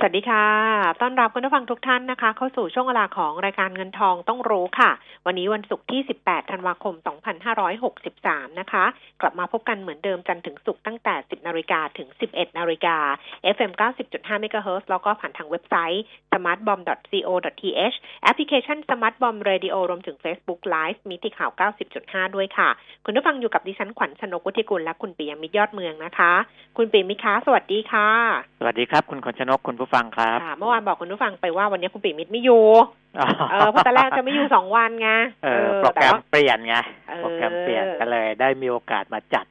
[0.00, 0.46] สวัสดีค่ะ
[1.00, 4.90] ต้อนรับคุณผู้ฟังทุกท่านนะคะ เข้าสู่ช่วงเวลาของรายการเงินทองต้องรู้ค่ะ
[5.26, 6.94] วันนี้วันศุกร์ที่ 18 ธันวาคม
[7.76, 8.84] 2563 นะคะ
[9.20, 12.96] กลับมาพบกันเหมือนเดิมจันทร์ถึงศุกร์ตั้งแต่ 10 นาฬิกาถึง 11 นาฬิกา
[13.56, 13.72] FM
[14.08, 21.50] 90.5 MHz แล้วก็ผ่านทางเว็บไซต์ smartbomb.co.th แอปพลิเคชัน smartbomb radio รวมถึง Facebook Live มีที่ข่าว
[21.94, 22.68] 90.5 ด้วยค่ะ
[23.04, 26.32] คุณผู้ฟังอยู่กับดิฉันขวัญชนกุธิกุลและคุณปิยมิตรยอดเมืองนะคะ
[26.76, 28.08] คุณปิยมิตรคะสวัสดีค่ะ
[28.60, 32.64] สวัสดีครับ คุณขวัญชนกคุณผู้ฟังครับค่ะเมื่อวานบอกคุณผู้ฟังไปว่าวันนี้คุณปิยมิตรไม่อยู่
[33.50, 35.10] เออเพราะตอนแรกจะไม่อยู่สองวันไง
[35.44, 36.76] เออโปรแกรมต่ว่าเปลี่ยนไง
[37.08, 39.46] เออโปรแกรมเปลี่ยนก็เลย ได้มีโอกาสมาจัด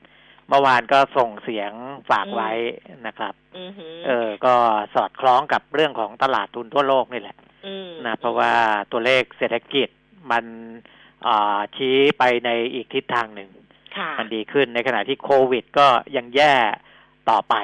[0.50, 1.72] เมื่อวานก็ส่งเสียง
[2.10, 2.52] ฝากอืมไว้
[3.08, 4.56] นะครับอือหือเออ ก็
[4.96, 8.54] สอดคล้องกับเรื่องของตลาดทุนทั่วโลกนี่แหละมนะเพราะว่า
[8.92, 9.90] ตัวเลขเศรษฐกิจ
[10.32, 10.46] มัน
[11.28, 13.50] อ่าชี้ไปในอีกทิศทางหนึ่ง
[13.98, 16.56] ค่ะมันดีขึ้นในขณะที่โควิดก็ยังแย่
[17.30, 17.56] ต่อไป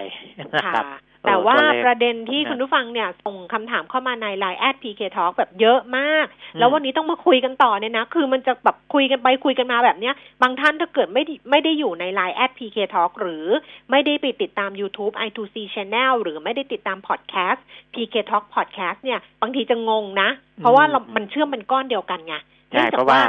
[0.56, 0.86] นะคค่ะรับ
[1.28, 13.46] แต่ว่าเออตัวเลขประเด็นที่นะคุณผู้ฟังเนี่ยส่งคำถามเข้ามาใน Line แอด PK Talk แบบเยอะมากอืมแล้ววันนี้ต้องมาคุยกันต่อเนี่ยนะ คือมันจะแบบคุยกันไปคุยกันมาแบบเนี้ย บางท่านถ้าเกิดไม่ได้ไม่ได้อยู่ใน Line แอด PK Talk หรือ
[13.92, 17.60] ไม่ได้ไปติดตาม YouTube i2c Channel หรือไม่ได้ติดตาม Podcast
[17.94, 22.36] PK Talk Podcast เนี่ย บางทีจะงงนะ เพราะว่าเราอืมมันเชื่อมเป็นก้อนเดียวกันไง
[22.72, 23.22] ใช่นื่องจเพกราะว่า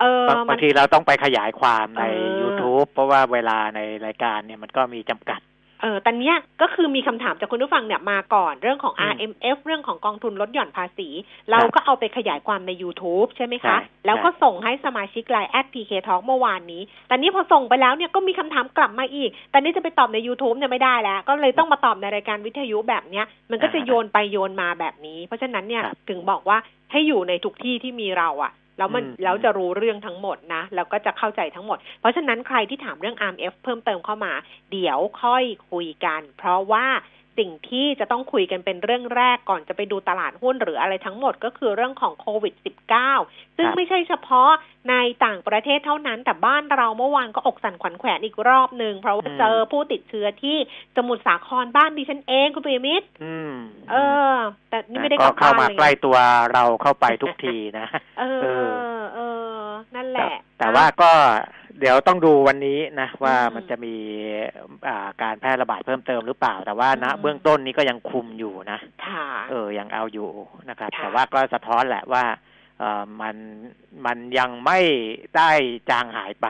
[0.00, 5.40] เออบางมับานงทีเราต้องไปขยายความในเออ YouTube เพราะว่าเวลาในรายการเนี่ยมันก็มีจำกัด
[5.82, 11.08] เออแต่เนี้ยก็คือมีคำถามจากคุณผู้ฟังเนี่ยมาก่อนเรื่องของอืม RMF เรื่องของกองทุนลดหย่อนภาษี
[11.50, 26.58] เราก็เอาไปขยายความใน YouTube ใช่ไหมคะใช่แล้วก็ส่งให้สมาชิกไลน์แอด PK Talk เมื่อวานนี้แต่นี้พอส่งไปแล้วเนี่ยก็มีคำถามกลับมาอีกแต่นี่จะไปตอบใน YouTube เนี่ยไม่ได้แล้ว ก็เลยต้องมาตอบในรายการวิทยุแบบเนี้ย มันก็จะโยนไปโยนมาแบบนี้ เพราะฉะนั้นเนี่ยครับถึงบอกว่า
[26.92, 34.32] ให้อยู่ในทุกที่ที่มีเราอะ แล้วมันอืมแล้วจะรู้เรื่องทั้งหมดนะแล้วก็จะเข้าใจทั้งหมด เพราะฉะนั้นใครที่ถามเรื่อง RMF เพิ่มเติมเข้ามา
[34.72, 36.86] เดี๋ยวค่อยคุยกัน เพราะว่า
[37.38, 42.54] สิ่งที่จะต้องคุยกันเป็นเรื่องแรกก่อนจะไปดูตลาดหุ้นหรืออะไรทั้งหมดก็คือเรื่องของโควิด
[43.04, 44.50] -19 ซึ่งครับไม่ใช่เฉพาะ
[44.90, 44.94] ใน
[45.24, 50.56] ต่างประเทศเท่านั้น แต่บ้านเราเมื่อวานก็อกสั่นขวัญแขวนอีกรอบหนึ่งเพราะว่าอืมเจอผู้ติดเชื้อที่
[50.96, 53.54] สมุทรสาครบ้านดิฉันเองคุณปิยมิตรอืม
[53.90, 53.96] เอ
[54.34, 54.36] อ
[54.68, 56.16] แต่นี่ไม่ได้ก็กลับเข้าบ้านมาเลยใกล้ตัว
[56.52, 57.86] เราเข้าไปทุกทีนะ
[58.20, 58.48] เออเอ
[59.14, 59.21] เออ
[59.96, 61.10] นั่นแหแต่ละ แต่ว่าก็
[61.80, 63.94] เดี๋ยวต้องดูวันนี้นะ ว่าอืมมันจะมี
[64.88, 70.30] อ่าการแพร่ระบาดเพิ่มเติมหรือเปล่า แต่ว่าณอืมเบื้องต้นนี้ก็ยังคุมอยู่นะค่ะเออยังเอาอยู่
[70.68, 72.24] นะครับค่ะแต่ว่าก็สะท้อนแหละว่า
[72.78, 73.36] เออมัน
[74.06, 74.80] มันยังไม่
[75.36, 75.50] ได้
[75.90, 76.48] จางหายไป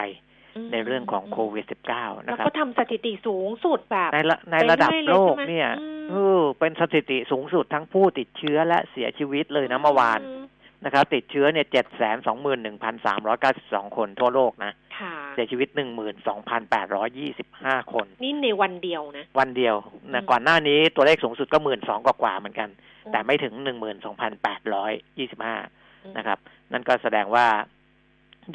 [0.65, 10.45] มในเรื่องของโควิด -19 แล้วนะครับก็ทำสถิติสูงสุดแบบในระในไประดับเรื่อยๆโลกใช่ไหมเนี่ยอืมเออเป็นสถิติสูงสุดทั้งผู้ติดเชื้อและเสียชีวิตเลยนะเมื่อวานม
[10.85, 19.77] นะครับ ติดเชื้อเนี่ยเจ็ดแสนสองหมื่นหนึ่งพันสามร้อยเก้าสิบสองคนทั่วโลกนะค่ะเสียชีวิตหนึ่งหมื่นสองพันแปดร้อยี่สิบห้าคน นี่ในวันเดียวนะ วันเดียว
[20.15, 22.69] นะอืมก่อนหน้านี้ตัวเลขสูงสุดก็หมื่นสองกว่าๆเหมือนกัน
[23.07, 25.57] อืมแต่ไม่ถึงหนึ่งหมื่นสองพันแปดร้อยยี่สิบห้า
[26.05, 26.39] อืมนะครับ
[26.73, 27.47] นั่นก็แสดงว่า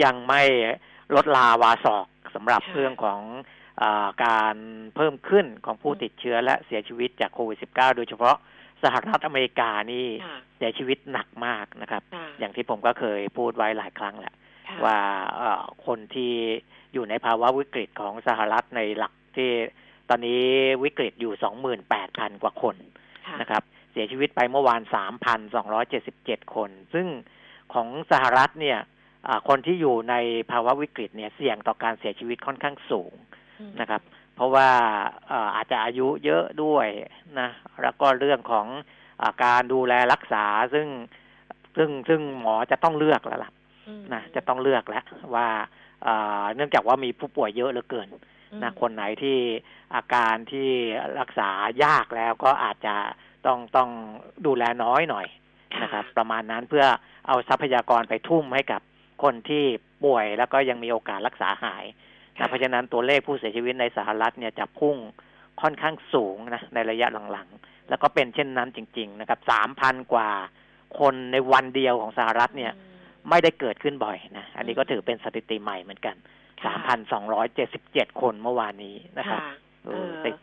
[0.04, 0.42] ยังไม่
[1.16, 2.06] ลดลาวาศอก
[2.36, 3.20] สำหรับค่ะเรื่องของ
[3.82, 4.56] อาการ
[4.96, 8.36] เพิ่มขึ้นของผู้ติดเชื้อและเสียชีวิตจากโควิด -19 โดยเฉพาะ
[8.84, 14.34] สหรัฐอเมริกานี่ค่ะเสียชีวิตหนักมากนะครับค่ะอย่างที่ผมก็เคยพูดไว้หลายครั้งแหละ
[14.70, 15.00] ค่ะว่า
[15.36, 16.34] เอ่อคนที่
[16.94, 19.50] อยู่ในภาวะวิกฤตของสหรัฐในหลักที่
[20.10, 20.44] ตอนนี้
[20.84, 22.76] วิกฤตอยู่สองหมื่นแปดพันกว่าคน
[23.28, 27.08] ค่ะนะครับ เสียชีวิตไปเมื่อวานสามพันสองร้อยเจ็ดสิบเจ็ดคน ซึ่ง
[27.74, 28.80] ของสหรัฐเนี่ย
[29.28, 30.16] อ่าคนที่อยู่ใน
[30.52, 33.14] ภาวะวิกฤตเนี่ยเสี่ยงต่อการเสียชีวิตค่อนข้างสูง
[33.60, 34.02] อืมนะครับ
[34.38, 34.70] เพราะว่า
[35.28, 36.88] เอ่ออาจจะอายุเยอะด้วย
[37.40, 37.50] นะ
[37.82, 38.68] แล้วก็เรื่องของ
[39.24, 40.88] อาการดูแลรักษาซึ่ง
[41.78, 43.52] ซึ่งซึ่งหมอจะต้องเลือกแล้วล่ะ
[43.88, 45.04] อืมนะจะต้องเลือกแล้ว
[45.36, 45.48] ว่า
[46.04, 48.10] เอ่อเนื่องจากว่ามีผู้ป่วยเยอะเหลือเกิน
[48.52, 49.38] อืมนะคนไหนที่
[49.96, 50.70] อาการที่
[51.20, 51.50] รักษา
[51.84, 52.96] ยากแล้วก็อาจจะ
[53.46, 53.90] ต้องต้อง
[54.46, 55.28] ดูแลน้อยหน่อย
[55.84, 56.86] นะครับ ประมาณนั้นเพื่อ
[57.28, 58.82] เอาทรัพยากรไปทุ่มให้กับ
[59.24, 59.64] คนที่
[60.06, 64.98] ป่วยแล้วก็ยังมีโอกาสรักษาหายค่ะ นะเพราะฉะนั้นตัวเลขผู้เสียชีวิตในสหรัฐเนี่ยจะพุ่ง
[65.62, 70.30] ค่อนข้างสูงนะในระยะหลังๆ แล้วก็เป็นเช่นนั้นจริง ๆ นะครับสามพันกว่า
[71.00, 72.88] คนในวันเดียวของสหรัฐเนี่ยอืม
[73.30, 76.16] ไม่ได้เกิดขึ้นบ่อยนะ อันนี้ก็ถือเป็นสถิติใหม่เหมือนกัน
[76.64, 76.74] ค่ะ
[77.48, 79.54] 3,277คนเมื่อวานนี้นะครับค่ะ
[79.86, 80.36] เอเอออติด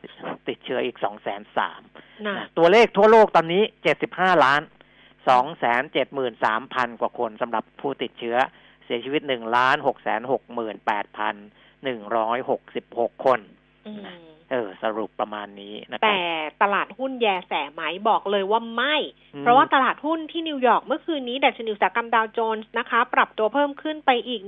[0.49, 3.62] ติดเชื้ออีก2 3 0 0 0น่ะนะตัวเลขทั่วโลกตอนนี้
[4.02, 4.62] 75ล้าน
[6.20, 8.37] 273,000กว่าคนสำหรับผู้ติดเชื้อ
[8.85, 11.35] เสียชีวิตหนึ่งล้านหกแสนหกหมื่นแปดพัน
[11.84, 13.40] หนึ่งร้อยหกสิบหกคน
[13.86, 14.00] อืม
[14.50, 16.20] เออสรุปประมาณนี้นะครัแต่
[16.62, 18.96] ตลาดหุ้นแยแสไหมบอกเลยว่าไม่
[19.34, 24.42] อืมเพราะว่าตลาดหุ้นที่นิวยอร์กเมื่อคืนนี้ดัชนีอุตสาหกรรมดาวโจนส์นะคะ ปรับตัวเพิ่มขึ้นไปอีก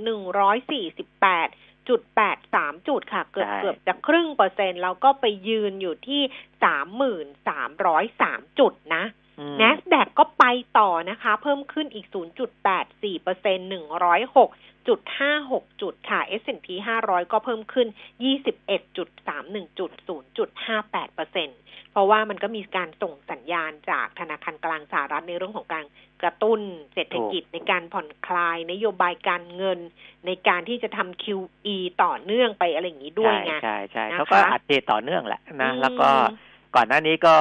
[0.71, 2.01] 148จุด
[2.43, 6.21] 83จุดค่ะ เกือบใช่เกือบจะครึ่งเปอร์เซ็นต์แล้วก็ไปยืนอยู่ที่
[7.65, 9.03] 3303จุดนะ
[9.39, 10.45] อืม NASDAQ ก็ไป
[10.79, 12.07] ต่อนะคะ เพิ่มขึ้นอีก
[12.63, 14.95] 0.84เปอร์เซ็นต์106.56 จุ
[15.91, 16.67] ดค่ะ S&P
[17.01, 17.87] 500 ก็เพิ่มขึ้น
[18.67, 19.03] 21.31 จุ
[20.47, 21.59] ด 0.58เปอร์เซ็นต์
[21.91, 25.85] เพราะว่ามันก็มีการส่งสัญญาณจากธนาคารกลางสหรัฐในเรื่องของการ
[26.21, 26.59] กระตุ้น
[26.93, 29.79] เศรษฐกิจในการผ่อนคลายนโยบายการเงิน
[30.25, 36.09] ในการที่จะทำ QE ต่อเนื่องไปอะไรอย่างนี้ด้วยไงใช่ใช่นะคะเขาก็อัดเดตต่อเนื่องแหละนะอืมแล้วก็
[36.75, 37.35] ก่อนหน้านี้ก็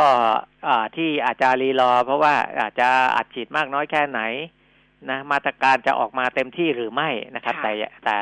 [0.67, 4.21] อ่าที่อาจจะรีรอ เพราะว่าอาจจะอัดฉีดมากน้อยแค่ไหน
[5.11, 7.73] นะมาตรการจะออกมาเต็มที่หรือไม่นะครับค่ะแต่
[8.05, 8.17] แต่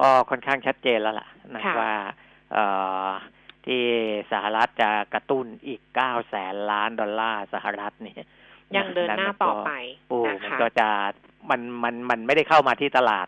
[0.00, 1.92] ก็ค่อนข้างชัดเจนแล้วล่ะนะค่ะว่า
[2.52, 2.64] เอ่
[3.04, 3.06] อ
[3.66, 3.82] ที่
[4.32, 8.16] สหรัฐจะกระตุ้นอีกเก้าแสนล้านดอลลาร์สหรัฐนี่
[8.76, 9.70] ยังเดินหน้าต่อไป
[10.08, 10.88] โอ้นะมันคะก็จะ
[11.50, 13.26] มันมันมันไม่ได้เข้ามาที่ตลาด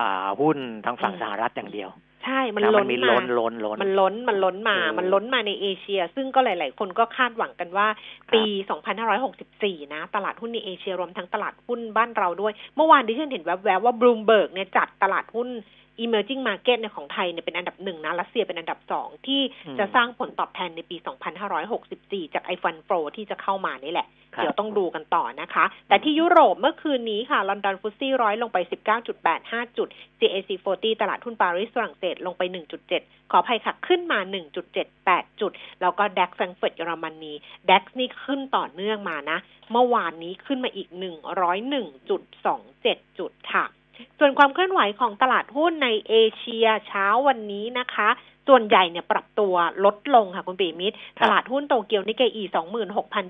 [0.00, 1.90] อ่าหุ้นทางฝั่งอืมสหรัฐอย่างเดียว
[2.24, 7.86] ใช่มันนะล้นมีมาล้นล้นล้นมันล้นมันล้นมาเออมันล้นมาในเอเชีย ซึ่งก็หลาย ๆ คนก็คาดหวังกันว่า
[8.32, 8.42] ปี
[9.18, 15.48] 2564 นะ ตลาดหุ้นในเอเชียรวมทั้งตลาดหุ้นบ้านเราด้วย เมื่อวานดิฉันเห็นแวบๆว่าบลูมเบิร์กเนี่ยจัดตลาดหุ้น
[16.04, 20.96] emerging market ในของไทยเนี่ยเป็นอันดับหนึ่งนะรัสเซียเป็นอันดับสองที่อืมจะสร้างผลตอบแทนในปี
[21.80, 28.58] 2564 จากไอ fund flow ที่จะเข้ามานี่แหละครับเดี๋ยวต้องดูกันต่อนะคะ แต่ที่ยุโรปเมื่อคืนนี้ค่ะลอนดอน FTSE ร้อยลงไป
[29.16, 29.88] 19.85 จุด
[30.20, 32.42] CAC 40 ตลาดหุ้นปารีสฝรั่งเศสลงไป
[32.86, 34.18] 1.7 ขออภัยค่ะ ขึ้นมา
[34.80, 37.32] 1.78 จุด แล้วก็ DAX แฟรงก์เฟิร์ตเยอรมนี
[37.70, 39.38] DAX นี่ขึ้นต่อเนื่องมานะ
[39.72, 40.88] เมื่อวานนี้ขึ้นมาอีก
[41.84, 43.64] 101.27 จุดค่ะ
[44.18, 48.08] ส่วนความเคลื่อนไหวของตลาดหุ้นในเอเชียเช้าวันนี้นะคะ
[48.48, 49.54] ส่วนใหญ่เนี่ยปรับตัว
[49.84, 52.42] ลดลงค่ะคุณปีมิตรครับตลาดหุ้นโตเกียวนิเกอี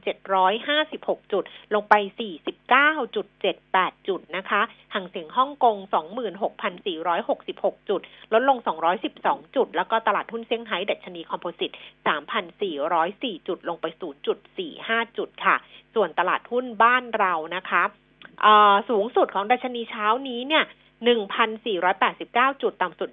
[0.02, 1.44] 26,756 จุด
[1.75, 1.94] ลงไป
[3.00, 4.61] 49.78 จุดนะคะ
[4.94, 5.76] ห่างเสียงฮ่องกง
[7.02, 8.00] 26,466 จุด
[8.32, 8.58] ลดลง
[9.06, 11.70] 212 จุด แล้วก็ตลาดหุ้นเซี่ยงไฮ้ดัชนีคอมโพสิต
[12.58, 13.87] 3,404 จุด ลงไป
[14.52, 15.56] 0.45 จุดค่ะ
[15.94, 18.04] ส่วนตลาดหุ้นบ้านเรานะคะเอ่อ
[18.91, 20.65] สูงสุดของดัชนีเช้านี้เนี่ย
[21.02, 23.08] 1,489 จุด ต่ำสุด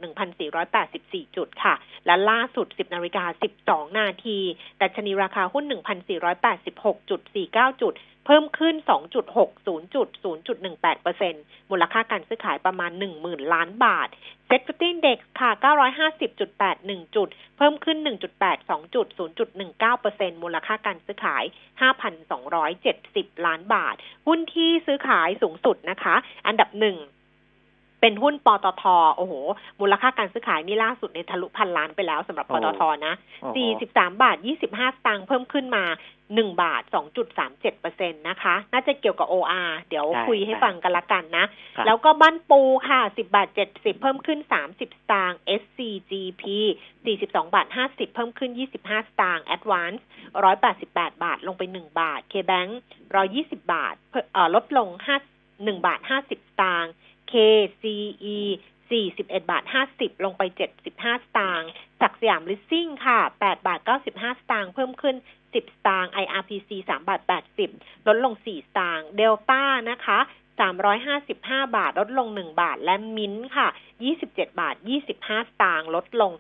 [0.66, 1.74] 1,484 จุดค่ะ
[2.06, 3.26] และล่าสุด 10 นาฬิกา
[3.62, 4.38] 12 นาที
[4.82, 5.66] ดัชนีราคาหุ้น
[6.74, 7.94] 1,486.49 จุด
[8.26, 11.34] เพิ่มขึ้น 2.60 จุด 0.18เปอร์เซ็นต์
[11.72, 12.92] มูลค่าการซื้อขายประมาณ
[13.22, 14.10] 10,000 ล้านบาท
[14.48, 15.52] SET50 Index ค่ะ
[16.34, 17.98] 950.81 จุด เพิ่มขึ้น
[18.46, 19.08] 1.82 จุด
[19.50, 21.44] 0.19เปอร์เซ็นต์ มูลค่าการซื้อขาย
[22.66, 23.96] 5,270 ล้านบาท
[24.28, 26.16] หุ้นที่ซื้อขายสูงสุดนะคะ
[26.48, 26.98] อันดับหนึ่ง
[28.02, 28.84] เป็นหุ้นปตท
[29.16, 29.34] โอ้โห
[29.80, 35.86] มูลค่าการซื้อขายนี่ล่าสุดในทะลุพันล้านไปแล้วสำหรับปตทนะโอ้โห43 บาท 25 สตางค์เพิ่มขึ้นมา
[36.26, 36.82] 1 บาท
[37.32, 41.46] 2.37เปอร์เซ็นต์นะคะ น่าจะเกี่ยวกับ OR เดี๋ยวใช่คุยให้ใช่ฟังกันละกันนะ
[41.78, 44.82] ครับแล้วก็บ้านปูค่ะ 10 บาท 70 เพิ่มขึ้น 30 ส
[45.12, 46.44] ตางค์ SCGP
[46.94, 48.52] 42 บาท 50 เพิ่มขึ้น
[48.82, 50.02] 25 สตางค์ Advance
[50.62, 52.72] 188 บาท ลงไป 1 บาท KBank
[53.22, 56.92] 120 บาทเพิ่มเอ่อลดลง5 1บาท 50 สตางค์
[57.32, 58.40] KCE
[58.92, 59.64] 41 บาท
[59.94, 60.42] 50 ลงไป
[60.84, 61.70] 75 สตางค์
[62.02, 63.80] จากสยามลิสซิ่งค่ะ 8 บาท
[64.10, 67.22] 95 สตางค์เพิ่มขึ้น 10 สตางค์ IRPC 3 บาท
[67.66, 70.20] 80 ลดลง 4 สตางค์เดลต้านะคะ
[70.60, 73.68] 355 บาท ลดลง 1 บาท และมิ้นท์ค่ะ
[74.12, 76.32] 27 บาท 25 สตางค์ลดลง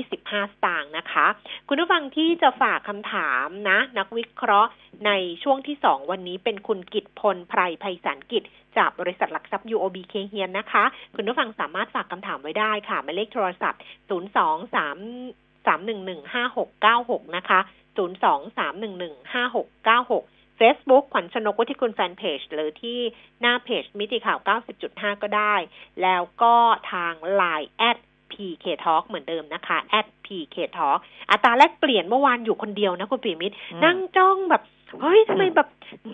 [0.00, 1.26] 25 สตางค์นะคะ
[1.68, 4.70] คุณผู้ฟังที่จะฝากคำถามนะ นักวิเคราะห์
[5.06, 5.10] ใน
[5.42, 8.42] ช่วงที่ 2 วันนี้เป็นคุณกิตพลไพรไพศาลกิจ
[8.76, 10.84] จากบริษัทหลักทรัพย์ UOB เคเฮียนนะคะ
[11.14, 17.60] คุณผู้ฟังสามารถฝากคำถามไว้ได้ค่ะหมายเลขโทรศัพท์ 0 2 3 3 1 1 5 6 9 6 นะคะ
[17.96, 22.98] 0 2 3 1 1 5 6 9 6 Facebook ขวัญชนกวุฒิคุณแฟนเพจหรือที่
[23.40, 24.38] หน้าเพจมิติข่าว
[24.80, 25.54] 90.5 ก็ได้
[26.02, 26.54] แล้วก็
[26.92, 27.98] ทาง Line แอด
[28.32, 30.98] PK Talk เหมือนเดิมนะคะ at PK Talk
[31.30, 34.62] อัตราแลกเปลี่ยนเมื่อวานอยู่คนเดียวนะคุณปีมิตรอืมนั่งจ้องแบบ
[35.00, 35.68] เฮ้ยทำไมแบบ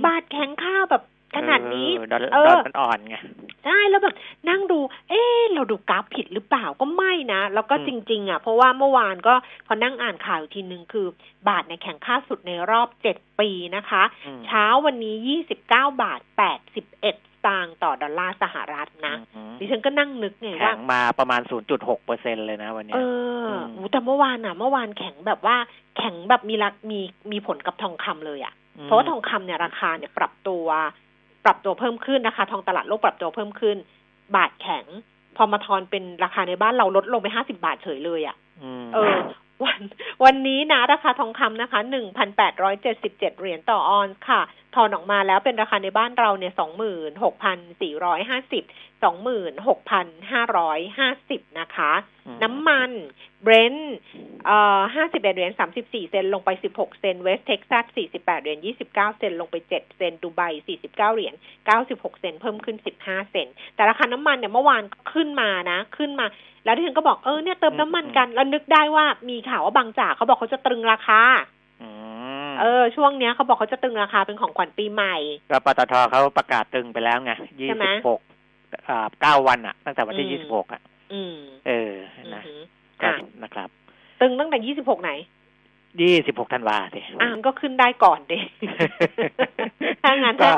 [0.04, 1.02] บาทแข็งค่าแบบ
[1.36, 3.16] ขนาดนี้เออดอลเอดออลมันอ่อนไง
[3.64, 4.14] ใช่แล้วแบบ
[4.48, 4.78] นั่งดู
[5.08, 9.34] เอ๊ะเราดูกราฟผิดหรือเปล่าก็ไม่นะแล้วก็อืมจริง ๆ อะ เพราะว่าเมื่อวานก็
[9.66, 11.06] พอนั่งอ่านข่าวอีกทีนึงคือ
[11.48, 21.40] บาทในยแข่งค่าสุดในรอบเจ็ดปีนะคะอืมเช้าวันนี้ยี่สิบเก้าบาทแปดสิบเอ็ดสตางค์ต่อดอลลาร์สหรัฐนะอืมดิฉันก็นั่งนึกไงแข็ว่างมาประมาณ
[21.72, 25.56] 0.6เปอร์เซ็นต์เลยนะวันเนี้ เอยอมโอ้แต่เมื่อวานอะ เมื่อวานแข็งแบบว่า
[25.96, 27.00] แข็งแบบมีรักมี
[27.32, 30.66] มีผลกับทองคำเลยอะ เพราะว่าทองคำเนี่ยราคาเนี่ยปรับตัว
[31.46, 33.76] ปรับตัวเพิ่มขึ้นนะคะ ทองตลาดโลกปรับตัวเพิ่มขึ้น
[34.36, 34.86] บาทแข็ง
[35.36, 39.16] พอมาทอนเป็นราคาในบ้านเราลดลงไปห้าสิบบาทเฉยเลยอะอืมเออ
[39.64, 39.80] วัน
[40.24, 44.40] วันนี้นะราคาทองคำนะคะหนึ่งพันแปดร้อยเจ็ดสิบเจ็ดเหรียญต่อออนซ์ค่ะ
[44.74, 48.64] ทอนออกมาแล้วเป็นราคาในบ้านเราเนี่ยสองหมื่นหกพันสี่ร้อยห้าสิบ
[49.04, 51.92] สองหมื่นหกพันห้าร้อยห้าสิบนะคะ
[52.26, 52.90] อืมน้ำมัน
[53.42, 53.96] เบรนท์
[54.46, 61.34] เอ่อห้าสิบเอ็ดเหรียญสามสิบสี่เซนต์ลงไปสิบหกเซนต์เวสต์เท็กซัสสี่สิบแปดเหรียญยี่สิบเก้าเซนต์ลงไปเจ็ดเซนต์ดูไบสี่สิบเก้าเหรียญ
[61.66, 66.26] เก้าสิบหกเซนต์เพิ่มขึ้นสิบห้าเซนต์แต่ราคาน้ำมันเนี่ยเมื่อวานก็ขึ้นมานะขึ้นมา
[66.64, 71.55] แล้วที่ฉันก็บอกเออเนี่ยเติมน้ำมันกัน แล้วนึกได้ว่ามีข่าวว่าบางจากเขาบอกเขาจะตรึงราคาอืม
[72.60, 75.16] เออช่วงเนี้ยเขาบอกเขาจะตรึงราคาเป็นของขวัญปีใหม่
[75.50, 78.20] ก็ปตทเขาประกาศตึงไปแล้วไงยี่ใช่ไหมสิบหก
[78.88, 80.80] อ่าเก้าวันอะ ตั้งแต่วันที่อืมยี่สิบหกอะ
[81.12, 81.36] อืม
[81.66, 82.60] เอออืนะอหือ
[83.02, 83.68] ก็อะนะครับ
[84.20, 85.12] ตึงตั้งแต่ยี่สิบหกไหน
[86.00, 88.38] ยี่สิบหกธันวาสิอะมันก็ขึ้นได้ก่อนเด็
[90.02, 90.52] ถ้างั้นก็ถ้า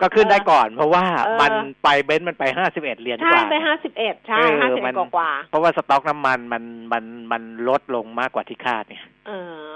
[0.00, 9.75] ก็ขึ้นได้ก่อน เพราะว่าเออมันไปเบนซ์มันไปห้าสิบเอ็ดเหรียญกใช่ว่าไปห้าสิบเอ็ดใช่เออห้าสิบมัเอ็นดกว่า เพราะว่าสต็อกน้ำมันมันมันมันลดลงมากกว่าที่คาดเนี่ยๆเอโอ้อ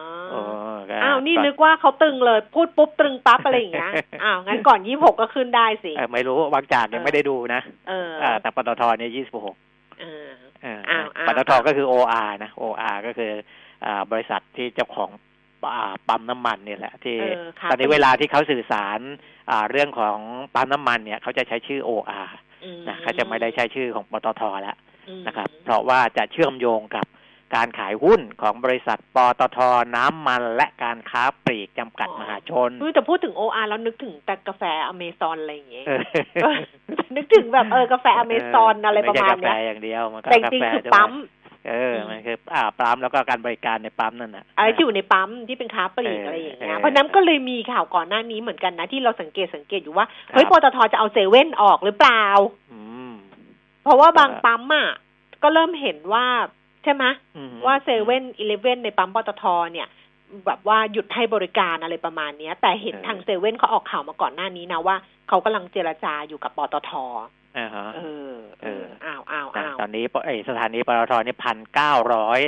[0.89, 9.57] ก็อ้าวนี่นึกว่าเขาตึงเลย พูดปุ๊บตรึงปั๊บอะไรอย่างเงี้ยอ้าวงั้นก่อนยี่หกก็ขึ้นได้สิเออไม่รู้บางจากยังเออไม่ได้ดูนะเออเออแต่ปตทเนี่ยยี่สิบหก
[10.01, 10.29] เออ
[10.63, 13.33] เอออ้าวอ้าวปตทก็คือ OR นะ OR ก็คือ
[13.85, 15.11] อ่าบริษัทที่เจ้าของ
[15.75, 18.99] อ่าปั๊มน้ำมันเนี่ยแหละที่เออค่ะตอนนี้เวลาที่เขาสื่อสาร
[19.51, 20.19] อ่าเรื่องของ
[20.55, 22.29] ปั๊มน้ำมันเนี่ยเขาจะใช้ชื่อ OR
[22.65, 24.77] อืมนะเขาจะไม่ได้ใช้ชื่อของปตทแล้ว
[25.09, 27.07] อืมนะครับ เพราะว่าจะเชื่อมโยงกับ
[27.55, 29.59] การขายหุ้นของบริษัทปตท
[29.97, 36.03] น้ำมันและการค้าปลีกจำกัดมหาชนเฮ้ยแต่พูดถึง OR แล้วนึกถึงแต่กาแฟอเมซอนอะไรอย่างเงี้ยเออ
[36.43, 36.57] เออ
[37.17, 41.13] นึกถึงแบบเออกาแฟอเมซอนอะไรประมาณไม่ใช่กาแฟเนี้ยอย่างเดียวมันก็แต่จริงๆกาแฟคือด้วยปั๊ม
[41.69, 52.25] เออ มันคืออ่าปั๊มแล้วก็การบริการในปั๊มนั่นน่ะอะไรที่อยู่ในปั๊มที่เป็นค้าปลีกเออออะไรอย่างเงี้ยเออเพราะฉะนั้นก็เลยมีข่าวก่อนหน้านี้เหมือนกันนะ ที่เราสังเกตสังเกตอยู่ว่าครับเฮ้ยปตทจะเอาเซเว่นออกหรือเปล่า
[52.73, 52.81] อื
[53.11, 53.13] ม
[53.85, 54.89] เพราะว่าบางครับปั๊มอะ
[55.43, 56.27] ก็เริ่มเห็นว่า
[56.85, 57.05] ใช่ไหม
[57.37, 59.89] อืมว่าเซเว่นอีเลฟเว่นในปั๊มปตทเนี่ย
[60.47, 64.97] แบบว่าหยุดให้บริการอะไรประมาณเนี้ย แต่เห็นเออทางเซเว่นเขาออกข่าวมาก่อนหน้านี้นะว่า
[65.29, 66.91] เขากำลังเจรจาอยู่กับปตท
[67.59, 68.01] อ่าฮะเอ
[68.33, 72.41] อเอออ้าวอ้าวนะอ้าวตอนนี้ปเอยสถานีปตทนี่พันเก้าร้อย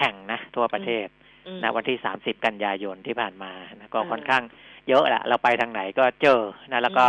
[0.00, 1.06] แห่งนะ ทั่วประเทศ
[1.46, 4.42] อืมนะวันที่สามสิบกันยายนที่ผ่านมานะก็เออค่อนข้าง
[4.88, 6.40] เยอะแหละเราไปทางไหนก็เจอ
[6.72, 7.06] นะแล้วก็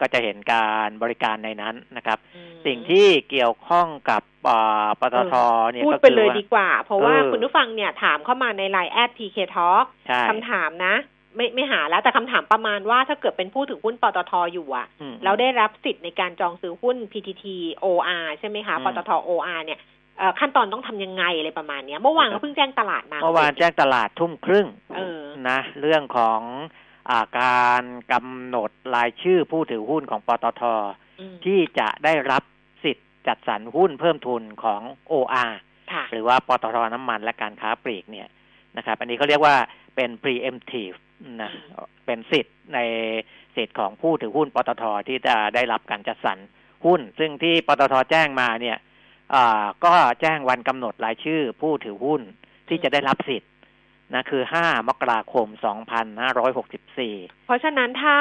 [0.00, 5.34] ก็จะเห็นการบริการในนั้นนะครับอืมสิ่งที่เกี่ยวข้องกับอ่าปตท
[5.70, 10.94] เนี่ยพูดก็ไปคือเลยว่าดีกว่า เพราะว่าเออคุณผู้ฟังเนี่ยถามเข้ามาในไลน์แอด PK Talk ใช่คำถามนะ
[11.36, 17.44] ไม่ไม่หาแล้ว แต่คำถามประมาณว่าถ้าเกิดเป็นผู้ถือหุ้นปตทอยู่อะอืมเราได้รับสิทธิ์ในการจองซื้อหุ้น PTT
[17.84, 19.78] OR ใช่ไหมคะอืมปตท OR เนี่ย
[20.18, 24.66] เอ่อขั้นตอนต้องทำยังไงอะไรประมาณเนี้ยเมื่อวานครัก็บเพิ่งแจ้งตลาดมาเมื่อวานแจ้งตลาดทุ่มครึ่ง
[24.96, 26.89] เออนะ เรื่องของอา
[27.40, 30.62] การกำหนดรายชื่อผู้ถือหุ้นของปตท
[31.20, 32.42] อืมที่จะได้รับ
[32.84, 35.52] สิทธิ์จัดสรรหุ้นเพิ่มทุนของ OR
[35.92, 38.28] ค่ะหรือว่าปตทน้ำมันและการค้าปลีกเนี่ย
[38.76, 39.56] นะครับ อันนี้เขาเรียกว่า
[39.96, 40.96] เป็น preemptive
[41.42, 41.52] นะ
[42.06, 42.78] เป็นสิทธิ์ใน
[43.56, 46.38] สิทธิ์ของผู้ถือหุ้นปตทที่จะได้รับการจัดสรร
[46.86, 48.78] หุ้น ซึ่งที่ปตทแจ้งมาเนี่ย
[49.34, 52.22] อ่าก็แจ้งวันกำหนดรายชื่อผู้ถือหุ้น
[52.68, 53.49] ที่จะได้รับสิทธิ์
[54.14, 55.46] นะคือ 5 มกราคม
[56.26, 58.16] 2564 เพราะฉะนั้นถ้า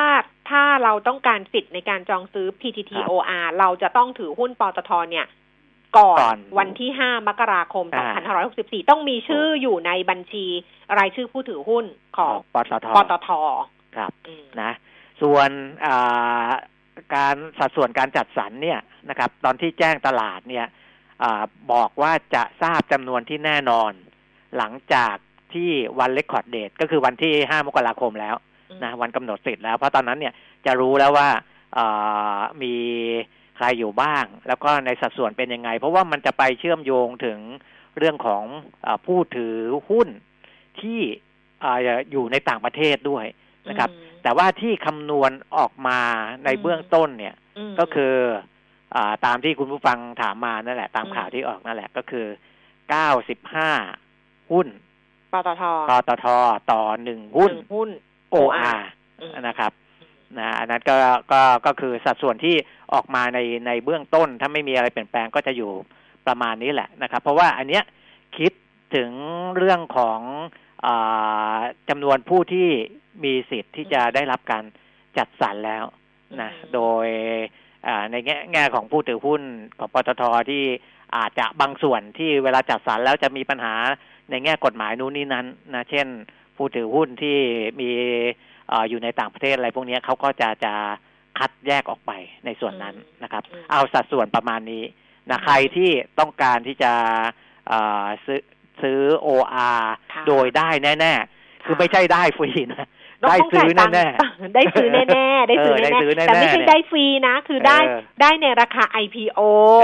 [0.49, 5.27] ถ้าเราต้องการสิทธิ์ในการจองซื้อ PTT ครับ OR เราจะต้องถือหุ้นปตทเนี่ย
[5.97, 10.45] ก่อนก่อนวันที่ 5 มกราคมอ่า2564 ต้องมีชื่ออยู่ในบัญชี
[10.99, 11.85] รายชื่อผู้ถือหุ้น
[12.17, 13.29] ของปตทปตท
[13.95, 14.71] ครับอืมนะ
[15.21, 15.49] ส่วน
[15.85, 16.47] อ่า
[17.15, 18.79] การสัดส่วนการจัดสรรเนี่ย
[19.09, 20.65] นะครับ ตอนที่แจ้งตลาดเนี่ย
[21.23, 21.43] อา
[21.73, 23.91] บอกว่าจะทราบจำนวนที่แน่นอน
[24.57, 25.15] หลังจาก
[25.53, 28.35] ที่วันเลคคอร์ดเดตก็คือวันที่5มกราคมแล้ว
[28.83, 30.33] นะวันกำหนดสิทธิ์แล้ว เพราะตอนนั้นเนี่ย
[30.65, 31.29] จะรู้แล้วว่า
[31.77, 32.75] อ่ามี
[33.57, 37.39] ใครอยู่บ้าง แล้วก็ในสัดส่วนเป็นยังไง เพราะว่ามันจะไปเชื่อมโยงถึง
[37.97, 38.43] เรื่องของ
[38.85, 39.55] อาผู้ถือ
[39.89, 40.09] หุ้น
[40.81, 40.99] ที่
[41.63, 41.79] อ่า
[42.11, 43.25] อยู่ในต่างประเทศด้วย
[43.69, 45.99] นะครับอืมแต่ว่าที่คำนวณออกมา
[46.45, 47.35] ในอืมเบื้องต้นเนี่ย
[47.69, 48.13] มก็คือ
[48.95, 52.25] อ่าตามที่คุณผู้ฟังถามมานั่นแหละ ตามอืมข่าวที่ออกนั่นแหละก็คือ
[53.79, 54.67] 95หุ้น
[55.33, 56.25] ปตทปตท
[56.71, 57.89] ต่อหนึ่งหุ้นหนึ่งหุ้น
[58.33, 58.79] OR
[59.21, 59.71] อืมนะครับ
[60.37, 60.95] นะอันนั้นก็
[61.31, 62.55] ก็ก็คือสัดส่วนที่
[62.93, 65.71] ออกมาในในเบื้องต้น ถ้าไม่มีอะไรเปลี่ยนแปลงก็จะอยู่
[66.27, 67.83] ประมาณนี้แหละนะครับ เพราะว่าอันเนี้ย
[68.37, 68.51] คิด
[68.95, 69.11] ถึง
[69.57, 70.19] เรื่องของ
[70.85, 71.59] อา
[71.89, 72.69] จำนวนผู้ที่
[73.23, 74.63] มีสิทธิ์ที่จะได้รับการ
[75.17, 75.83] จัดสรรแล้ว
[76.41, 77.07] นะอืมโดย
[77.87, 79.41] อ่าในแง่แง่ของผู้ถือหุ้น
[79.79, 80.63] ของปตทที่
[81.17, 83.75] อาจจะบางส่วนที่เวลาจัดสรรแล้วจะมีปัญหา
[84.29, 86.07] ในแง่กฎหมายนู้นนี่นั้นนะเช่น
[86.55, 87.37] ผู้ถือหุ้นที่
[87.81, 87.91] มี
[88.69, 90.73] เอออยู่ในต่างประเทศอะไรพวกเนี้ยเขาก็จะจะ
[91.39, 92.11] คัดแยกออกไป
[92.45, 94.83] ในส่วนนั้นอืมนะครับอืมเอาสัดส่วนประมาณนี้
[95.31, 96.93] นะอืมใครที่ต้องการที่จะ
[97.67, 98.41] เอ่อซื้อ
[98.81, 99.81] ซื้อ OR
[100.13, 100.69] ค่ะโดยได้
[100.99, 102.89] แน่ ๆ คือไม่ใช่ได้ฟรีนะต้ง
[103.21, 104.05] ได้ต้งซื้อจ่ายตังค์แน่
[104.55, 109.39] ได้ซื้อแน่ๆได้ซื้อเออได้ซื้อแน่แน่ๆๆแต่ไม่ใช่เนี่ยได้ฟรีนะ คือได้เออได้ในราคา IPO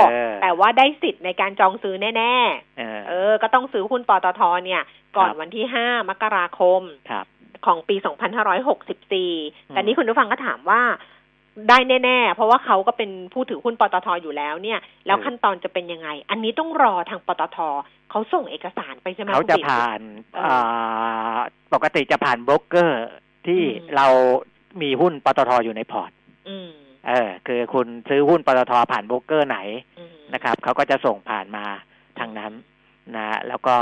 [0.09, 4.81] เออแต่ว่าได้สิทธิ์ในการจองซื้อแน่ๆเออๆเออก็ต้องซื้อหุ้นปตทเนี่ย
[5.17, 7.25] ก่อนครับวันที่5มกราคมครับ
[7.65, 7.95] ของปี
[9.05, 10.81] 2564 แต่นี้คุณผู้ฟังก็ถามว่า
[11.69, 17.57] ได้แน่ๆ เพราะว่าเขาก็เป็นผู้ถือหุ้นปตทอยู่แล้วเนี่ย แล้วเออขั้นตอนจะเป็นยังไง อันนี้ต้องรอทางปตท
[18.09, 20.01] เขาส่งเอกสารไปใช่ไหมเขาจะคุณปิ่นผ่าน
[20.35, 21.39] เอออ่อ่า
[21.73, 22.99] ปกติจะผ่านโบรกเกอร์
[23.47, 24.07] ที่อืมเรา
[24.81, 26.11] มีหุ้นปตทอยู่ในพอร์ต
[26.49, 26.69] อืม
[27.07, 29.59] เออ คือคุณซื้อหุ้นปตทผ่านโบรกเกอร์ไหน
[29.99, 31.65] อืมนะครับเขาก็จะส่งผ่านมา
[32.19, 32.53] ทางนั้น
[33.15, 33.75] นะแล้วก็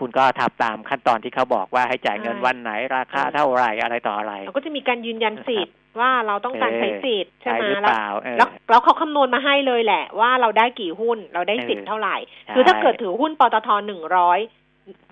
[0.00, 14.38] คุณก็ทำตามขั้นตอนที่เขาบอกว่าให้จ่ายเงินใช่วันไหนราคาเออเท่าไหร่อะไรต่ออะไรเราก็จะมีการยืนยันสิทธิ์ว่าเราต้องการเออใช้สิทธิ์ใช่ใช่ไหมหรือแล้วเปล่าเออแล้วแล้วเขาคำนวณมาให้เลยแหละ ว่าเราได้กี่หุ้นเราได้สิทธิ์เออเท่าไหร่ใช่คือถ้าเกิดถือหุ้นปตทหนึ่งร้อย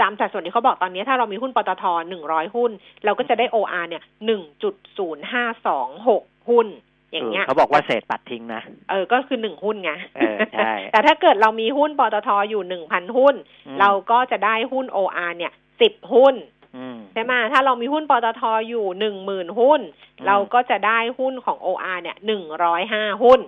[0.00, 2.70] ตามสัดส่วนที่เขาบอกตอนนี้ถ้าเรามีหุ้นปตทหนึ่งร้อยหุ้น
[3.04, 6.66] เราก็จะได้ OR เนี่ยหนึ่งจุดศูนย์ห้าสองหกหุ้น
[7.12, 13.34] อย่างเงี้ยเขาบอกว่าเศษปัดทิ้งนะ เออ ก็คือหนึ่งหุ้นไงเออใช่แต่ถ้าเกิดเรามีหุ้นปตทอยู่หนึ่งพันหุ้น
[13.66, 16.34] อืมเราก็จะได้หุ้น OR เนี่ยสิบหุ้น
[16.76, 19.80] อืมใช่ไหมถ้าเรามีหุ้นปตทอยู่หนึ่งหมื่นหุ้น
[20.18, 23.40] อืมเราก็จะได้หุ้นของ OR เนี่ยหนึ่งร้อยห้าหุ้น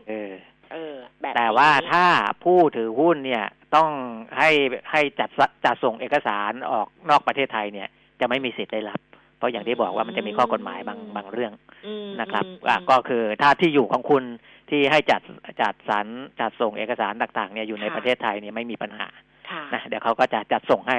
[0.73, 2.05] เออเออ แบบแต่ว่านี้ถ้า
[2.45, 3.45] ผู้ถือหุ้นเนี่ย
[3.77, 3.91] ต้อง
[4.39, 4.51] ให้
[4.91, 7.89] ให้จัดสจัดส่งเอกสารออกนอกประเทศไทยเนี่ย
[8.21, 9.01] จะไม่มีสิทธิ์ได้รับ
[9.39, 11.53] เพราะอย่างที่บอกว่ามันจะมีข้อกฎหมายบางบางเรื่อง
[11.87, 14.25] อืมนะครับอืมอะอืมก็คือถ้าที่อยู่ของคุณ
[14.71, 15.23] ที่ให้จัด
[15.63, 16.07] จัดสรร
[16.41, 19.09] จัดส่งเอกสารต่างๆเนี่ยอยู่ในค่ะประเทศไทยเนี่ยไม่มีปัญหา
[19.51, 20.99] ค่ะนะเดี๋ยวเขาก็จะจัดส่งให้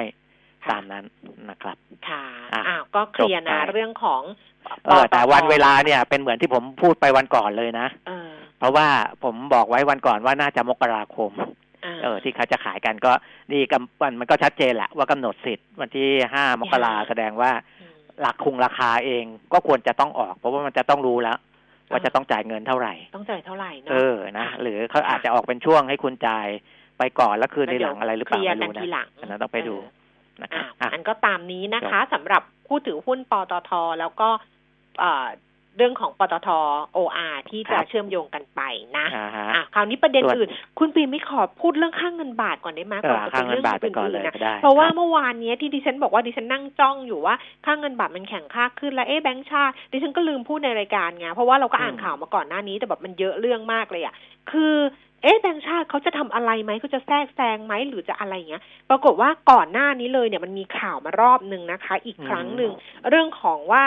[0.64, 1.04] ค่ะตามนั้น
[1.50, 1.76] นะครับ
[2.08, 4.22] ค่ะอะอ้าวก็เคลียร์นะจบไปเรื่องของ
[4.86, 7.86] เออแต่วันเวลาเนี่ยเป็นเหมือนที่ผมพูดไปวันก่อนเลยนะ
[8.62, 8.88] เออเพราะว่า
[9.24, 11.46] ผมบอกไว้วันก่อนว่าน่าจะมกราคมา
[12.02, 13.12] เออ ที่เขาจะขายกันก็
[13.52, 21.38] นี่กำมันมันก็ชัดเจนแหละว่ากำหนดสิทธิ์วันที่ห้ามกราค่ะแสดงว่าอืมหลักคุงราคาเองก็ควรจะต้องออก เพราะว่ามันจะต้องรู้แล้ว
[21.90, 26.46] ว่าอ่าจะต้องจ่ายเงินเท่าไหร่ ต้องจ่ายเท่าไหร่เนาะเออนะค่ะหรือเขาอาจจะออกเป็นช่วงให้คุณจ่าย
[26.98, 34.28] ไปก่อนแล้วคืนในหลังอะไรหรือเปล่าเคลียร์ไม่กันรู้นะทีหลังอันนั้นต้องไปดูเออนะครับอ่าอะอันก็ตามนี้นะคะสำหรับผู้ถือหุ้นปตทแล้วก็
[35.76, 36.48] เอ่อเรื่องของปตท
[36.96, 38.60] OR ที่จะเชื่อมโยงกันไป
[38.98, 47.34] นะอ่าฮะอะคราวนี้ประเด็นส่วนอื่น คุณปีไม่ขอพูดเรื่องค่างเงินบาทก่อนได้ไหมเอก่อนอจะค่าเป็นเงินเรื่องบาทไปก่อนเลยอื่นๆก็นะได้เพราะว่าคบเมื่อวานเนี้ยที่ดิฉันบอกว่าดิฉันนั่งจ้องอยู่ว่า
[47.66, 54.14] ค่างเงินบาทมันแข็งค่าขึ้นแล้วเอ๊ะแบงค์ชาติดิฉันก็ลืมพูดในรายการไงเพราะว่าเราก็อ่านอืมข่าวมาก่อนหน้านี้แต่แบบมันเยอะเรื่องมากเลยอะ
[54.50, 54.74] คือ
[55.22, 62.72] เอ๊ะแบงค์ชาติเขาจะทำอะไรไหมเขาจะแทรกแซงไหมหรือจะอะไรอย่างเงี้ย ปรากฏว่าก่อนหน้านี้เลยเนี่ยมันมีข่าวมารอบหนึ่งนะคะ อีกครั้งหนึ่ง
[63.08, 63.82] เรื่องของว่า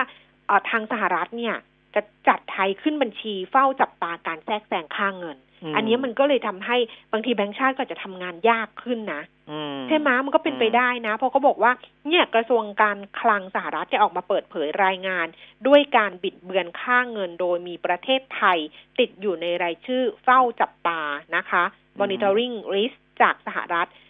[0.47, 1.55] เอ่อทางสหรัฐเนี่ย
[1.95, 6.77] จะจัดไทยขึ้นบัญชีเฝ้าจับตาการแทรกแซงค่าเงินอืมอันนี้มันก็เลยทำให้
[7.11, 11.71] บางทีแบงค์ชาติก็อาจจะทำงานยากขึ้นนะอืใช่ไหมมันก็เป็นไปอืมได้นะ เพราะเขาบอกว่า
[12.07, 15.27] เนี่ยกระทรวงการคลังสหรัฐจะออกมาเปิดเผยรายงาน
[15.67, 18.57] ด้วยการบิดเบือนค่าเงินโดยมีประเทศไทย
[18.99, 21.01] ติดอยู่ในรายชื่อเฝ้าจับตา
[21.35, 21.63] นะคะ
[21.99, 24.04] monitoring list จากสหรัฐเอ่อ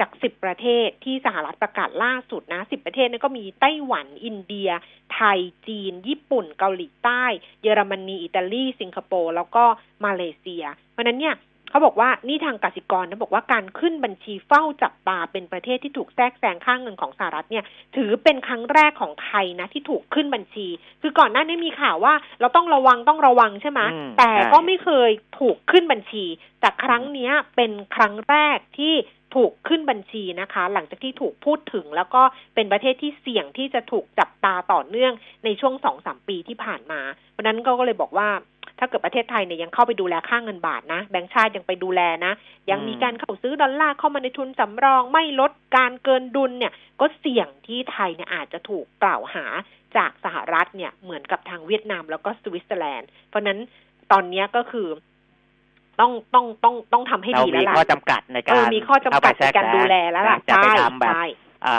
[0.00, 4.70] จาก 10 ประเทศที่สหรัฐประกาศล่าสุดนะ 10 ประเทศนี่ก็มีไต้หวัน อินเดีย
[5.14, 7.24] ไทย จีน ญี่ปุ่น เกาหลีใต้
[7.62, 9.64] เยอรมนี อิตาลี สิงคโปร์ แล้วก็
[10.04, 11.36] มาเลเซีย เพราะฉะนั้นเนี่ย
[11.70, 17.64] เขาบอกว่านี่ทางกสิกรนะบอกว่าการขึ้นบัญชีเฝ้าจับตาเป็นประเทศที่ถูกแทรกแซงค่างเงินของสหรัฐเนี่ย
[17.96, 20.66] ถือเป็นครั้งแรกของไทยนะที่ถูกขึ้นบัญชี
[21.02, 26.24] คือก่อนหน้านี้มีข่าวว่า เราต้องระวังต้องระวังใช่ไหมอืมแต่ใช่ก็ไม่เคยถูกขึ้นบัญชี
[26.60, 28.94] แต่ครั้งเนี้ยเป็นครั้งแรกที่
[29.36, 32.22] ถูกขึ้นบัญชีนะคะ หลังจากที่ถูกพูดถึง แล้วก็
[32.54, 35.12] เป็นประเทศที่เสี่ยงที่จะถูกจับตาต่อเนื่อง
[35.44, 37.00] ในช่วงสองสามปีที่ผ่านมา
[37.32, 38.28] เพราะนั้นก็เลยบอกว่า
[38.78, 42.32] ถ้าเกิดประเทศไทยเนี่ยยังเข้าไปดูแลค่าเงินบาทนะ แบงก์ชาติยังไปดูแลนะ
[42.70, 49.44] ยังมีการเข้าซื้อดอลลาร์เข้ามาในทุนสำรองไม่ลดการเกินดุลเนี่ย ก็เสี่ยงที่ไทยเนี่ยอาจจะถูกกล่าวหา
[49.96, 53.58] จากสหรัฐเนี่ยเหมือนกับทางเวียดนามแล้วก็สวิตเซอร์แลนด์ เพราะนั้น
[54.12, 54.88] ตอนนี้ก็คือ
[56.00, 61.24] ต้องต้องต้องต้องทำให้เราดีแล้วล่ะมีข้อจำกัดในการเออมีข้อจำกัดในการเข้ในไปแทรกดูแลแล้วล่ะจะไปใช่ทำแบบใช่
[61.66, 61.76] อ่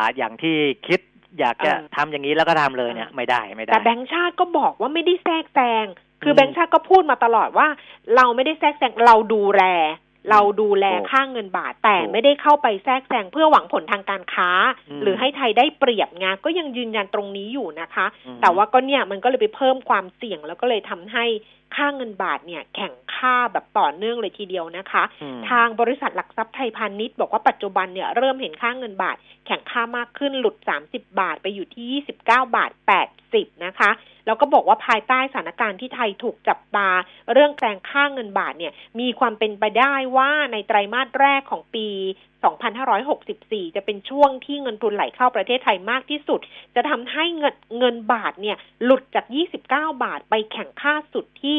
[0.00, 1.00] าอย่างที่คิด
[1.38, 5.86] อยากจะเออทำอย่างนี้แล้วก็ทำเลยเนี่ยเออไม่ได้ไม่ได้ แต่แบงค์ชาติก็บอกว่าไม่ได้แทรกแซง
[6.22, 7.68] คือมแบงค์ชาติก็พูดมาตลอดว่า
[8.16, 9.64] เราไม่ได้แทรกแซงเราดูแล
[10.30, 14.50] เราดูแลถูกค่าเงินบาท แต่ถูกไม่ได้เข้าไปแทรกแซงเพื่อหวังผลทางการค้า
[14.90, 21.24] อืมหรือให้ไทยได้เปรียบงานก็ยังยืนยันตรงนี้อยู่นะคะอืมแต่ว่าก็เนี่ยมันก็เลยไปเพิ่มความเสี่ยงแล้วก็เลยทำให้
[21.74, 30.56] ค่าเงินบาทเนี่ยแข่งค่าแบบต่อเนื่องเลยทีเดียวนะคะอืมทางบริษัทหลักทรัพย์ไทยพาณิชย์บอกว่าปัจจุบันเนี่ยเริ่มเห็นค่าเงินบาท แข่งค่ามากขึ้นหลุด
[30.88, 31.86] 30 บาทไปอยู่ที่
[32.18, 32.70] 29 บาท
[33.16, 33.90] 80 นะคะ
[34.26, 36.88] แล้วก็บอกว่าภายใต้สถานการณ์ที่ไทยถูกจับตา
[37.32, 41.88] เรื่องแปลงค่าเงินบาทเนี่ยมีความเป็นไปได้ว่าในไตรมาสแรกของปี
[42.44, 46.40] 2564 จะเป็นช่วงที่เงินทุนไหลเข้าประเทศไทยมากที่สุด
[46.74, 49.26] จะทำให้เงินเงินบาทเนี่ยหลุดจาก
[49.62, 51.56] 29 บาทไปแข่งค่าสุดที่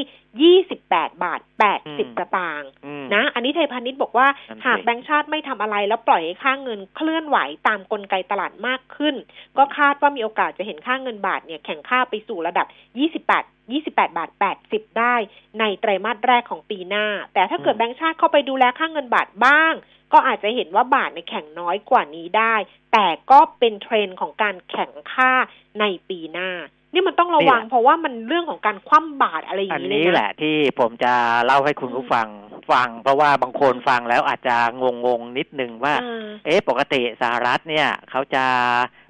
[0.63, 1.41] 28 บาท
[1.79, 7.37] 80สตางค์อืมนะ อันนี้ไทยพาณิชย์บอกว่านั่นสิหากแบงก์ชาติไม่ทำอะไรแล้วปล่อยให้ค่าเงินเคลื่อนไหว
[7.67, 9.15] ตามกลไกตลาดมากขึ้น
[9.57, 14.29] ก็คาดว่ามีโอกาสจะเห็นค่าเงินบาทเนี่ยแข่งค่าไปสู่ระดับ 28 28 บาท
[14.63, 15.15] 80 ได้
[15.59, 19.73] ในไตรมาสแรกของปีหน้า แต่ถ้าเกิดอืมแบงก์ชาติเข้าไปดูแลค่าเงินบาทบ้าง
[20.13, 22.55] ก็อาจจะเห็นว่าบาทในยแข่งน้อยกว่านี้ได้
[22.93, 25.31] แต่ก็เป็นเทรนด์ของการแข่งค่า
[25.79, 26.49] ในปีหน้า
[26.93, 31.13] นี่มันต้องระวังเพราะว่ามันเรื่องของการคว่ำบาทอะไรอย่างอันนี้เลยนี้นะแหละที่ผมจะ
[31.45, 32.27] เล่าให้คุณผู้ฟัง
[32.71, 38.43] ฟัง เพราะว่าบางคนฟังแล้วอาจจะงงงๆนิดนึงว่าเออเอ๊ะปกติสหรัฐเนี่ยเขาจะ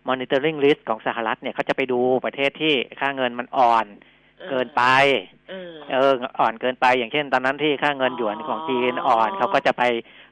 [0.08, 3.86] monitoring list ของสหรัฐเนี่ยเขาจะไปดูประเทศที่ค่าเงินมันอ่อน
[4.50, 4.84] เกินไป
[5.50, 9.84] เออเอออ่อนเกินไปอย่างเช่น ตอนนั้นที่ค่าเงินหยวนของจีนอ่อนอ๋อเขาก็จะไป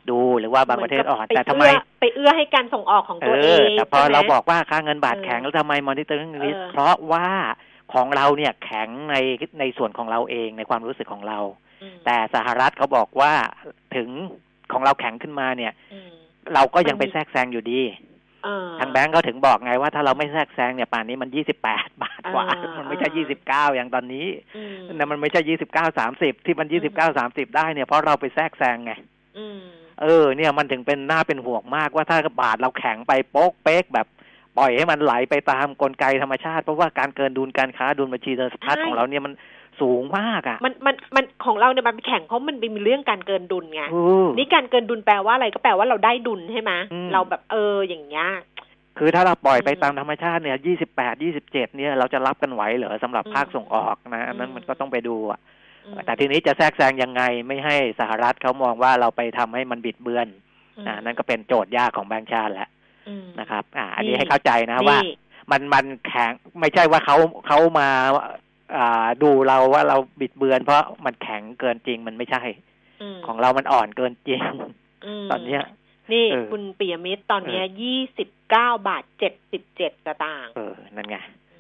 [0.10, 7.28] ดูหรือว่าบางประเทศอ่อนหมืแต่กับทำไมปเอื้อไปเอื้อให้การส่งออกของเอตัวเอองแต่พอใช่ไหมเราบอกว่าค่าเงินบาทเออแข็งแล้วทำไม monitoring list เออเพราะว่า
[7.94, 9.16] ของเราเนี่ยแข็งใน
[9.60, 11.40] ในส่วนของเราเองในความรู้สึกของเรา
[11.82, 13.34] อืมแต่สหรัฐเขาบอกว่า
[13.96, 14.10] ถึง
[14.72, 16.10] ของเราแข็งขึ้นมาเนี่ยอืม
[16.54, 17.82] เราก็ยังมันไปมีแทรกแซงอยู่ดี
[18.44, 28.94] เออทางแบงก์ก็ถึงบอกไงว่าถ้าเราไม่แทรกแซงเนี่ยป่านนี้มันยี่สิบแปดบาทกว่าอ่ามัมันไม่ใช่อ่ายี่สิบเก้าอย่างตอนนี้อืมนะมันไม่ใช่ยี่สิบเก้าสามสิบที่มันยี่สิบเก้าสามสิบได้เนี่ยเพราะเราไปแทรกแซงไง
[29.38, 29.62] อืม
[30.02, 34.08] เออเนี่ยมันถึงเป็นหน้าเป็นห่วงมากว่าถ้าบาทเราแข็งไปโป๊กเป๊กแบบ
[34.58, 39.34] ปล่อยให้มันไหลไปตามกลไกธรรมชาติ เพราะว่าการเกินดุลการค้าดุลบัญชีเดินสะพัดใช่ของเราเนี่ยมัน
[39.82, 48.28] สูงมากอะ มันมันมันของเราเนี่ยมันแข่งเพราะมันมีเรื่องการเกินดุลไงอือนี่การเกินดุลแปลว่าอะไรก็แปลว่าเราได้ดุลใช่ไหมอืมเราแบบเอออย่างเงี้ย
[48.98, 55.65] คือถ้าเราปล่อยไปอืมตามธรรมชาติเนี่ยยี่สิบแปดยี่สิบเจ็ดเนี่ยเราจะรับกันไหวเหรอสำหรับอืมภาคส่งออกนะ อันนั้นอืมมันก็ต้องไปดูอะอืม
[56.06, 60.28] แต่ทีนี้จะแทรกแซงยังไงไม่ให้สหรัฐเขามองว่าเราไปทำให้มันบิดเบือน
[60.78, 62.70] อืมอ่านั่นก็เป็นโจทย์ยากของแบงก์ชาติแหละ
[63.08, 65.14] อืมนะครับ อ่า อันนี้นี่ให้เข้าใจนะว่านี่
[65.52, 67.18] มันมันแข็งไม่ใช่ว่าเขา
[67.48, 67.90] เขามา
[68.78, 72.44] อ่าดูเราว่าเราบิดเบือน เพราะมันแข็งเกินจริงมันไม่ใช่
[73.16, 74.42] มของเรามันอ่อนเกินจริง
[75.26, 75.64] มตอนเนี้ย
[76.14, 81.18] นี่เออคุณปิยมิตรตอนเนี้ยยี่สิบเก้าบาทเจ็ดสิบเจ็ดสตางค์เออนั่นไง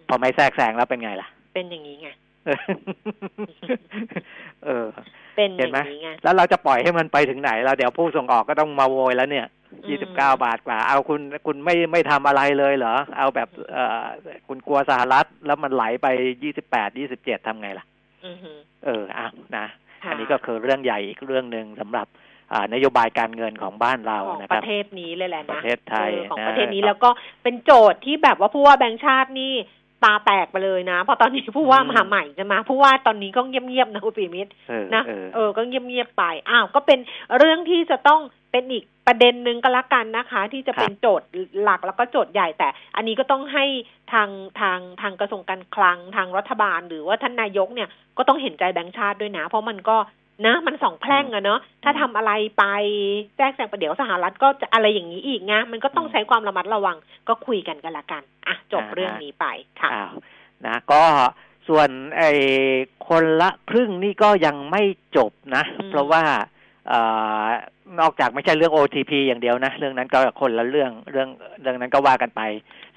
[0.07, 2.09] พอไม่แทรกแซงแล้วเป็นไงล่ะ เป็นอย่างนี้ไง
[2.45, 2.60] เออ
[4.65, 4.86] เออ
[5.36, 14.05] เป็นอเห็นย่างไหมนี้ไงแล้วเราจะปล่อยให้มันไปถึงไหนแล้วเดี๋ยวผู้ส่งออกก็ต้องมาโวยแล้วเนี่ยอืมยี่สิบเก้าบาทกว่า เอาคุณคุณไม่ไม่ทำอะไรเลยเหรอ เอาแบบเออ
[14.47, 16.08] คุณกลัวสหรัฐ แล้วมันไหลไป
[16.43, 17.86] ยี่สิบแปดยี่สิบเจ็ดทำไงล่ะ
[18.25, 19.27] อือหือเอออะ
[19.58, 19.65] นะ
[20.03, 22.08] ค่ะอันนี้ก็คือเรื่องใหญ่อีกเรื่องหนึ่งสำหรับ
[22.53, 27.10] อ่านโยบายการเงินของบ้านเราของนะปครับระเทศนี้เลยแหละนะประเทศไทยออของนะประเทศนี้ครับแล้วก็
[27.43, 29.53] เป็นโจทย์ที่แบบว่าผู้ว่าแบงค์ชาตินี่
[30.05, 36.99] ตาแตกไปเลยนะเพราะตอนนี้ผู้ว่าอืมมาใหม่จะมาผู้ว่าตอนนี้ก็เงียบๆนะคุณปิยมิตรเออนะเออเออก็เงียบๆไปอ้าวก็เป็น
[37.37, 41.27] เรื่องที่จะต้องเป็นอีกประเด็นหนึ่งก็แล้วกันนะคะ ที่จะเป็นโจทย์
[41.63, 43.65] หลักแล้วก็โจทย์ใหญ่แต่ อันนี้ก็ต้องให้
[44.11, 49.97] ทางทางทางกระทรวงการคลังทางรัฐบาล หรือว่าท่านนายกเนี่ยก็ต้องเห็นใจแบงค์ชาติด้วยนะ เพราะมันก็
[50.45, 52.63] นะมันสองแพร่งอะเนาะถ้าทำอะไรไป
[53.35, 59.45] แทรกแซงประเดี๋ยวสหรัฐก็จะอะไรอย่างนี้อีกไงมันก็ต้องอืมใช้ความระมัดระวังก็คุยกันกันละกันอะจบอ่าเรื่องนี้ไป
[59.81, 60.13] ค่ะอ้าว
[60.65, 61.03] นะก็
[61.67, 62.31] ส่วนไอ้
[63.09, 64.83] คนละครึ่งนี่ก็ยังไม่
[65.17, 66.23] จบนะอืมเพราะว่า
[66.87, 66.99] เอ่
[67.45, 67.47] อ
[67.99, 71.29] นอกจากไม่ใช่เรื่อง OTP อย่างเดียวนะ เรื่องนั้นก็คนละเรื่องเรื่อง
[71.61, 72.41] เรื่องนั้นก็ว่ากันไป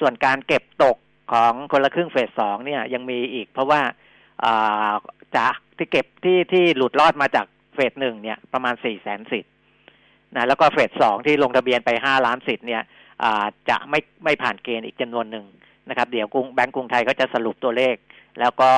[0.01, 0.96] ส่วนการเก็บตก
[1.33, 3.81] ของคนละครึ่งเฟสสองเนี่ยยังมีอีก เพราะว่า
[4.44, 4.92] อ่า
[5.37, 9.53] จาก ที่เก็บที่ที่หลุดรอดมาจากเฟสหนึ่งเนี่ยประมาณสี่แสนสิทธิ์
[10.37, 12.83] นะแล้วก็เฟสสองที่ลงทะเบียนไปห้าล้านสิทธิ์เนี่ย
[13.23, 15.47] อ่าจะไม่ไม่ผ่านเกณฑ์อีกจำนวนหนึ่ง
[15.88, 17.97] นะครับ เดี๋ยวกรุงแบงก์กรุงไทยก็จะสรุปตัวเลข
[18.41, 18.71] แล้วก็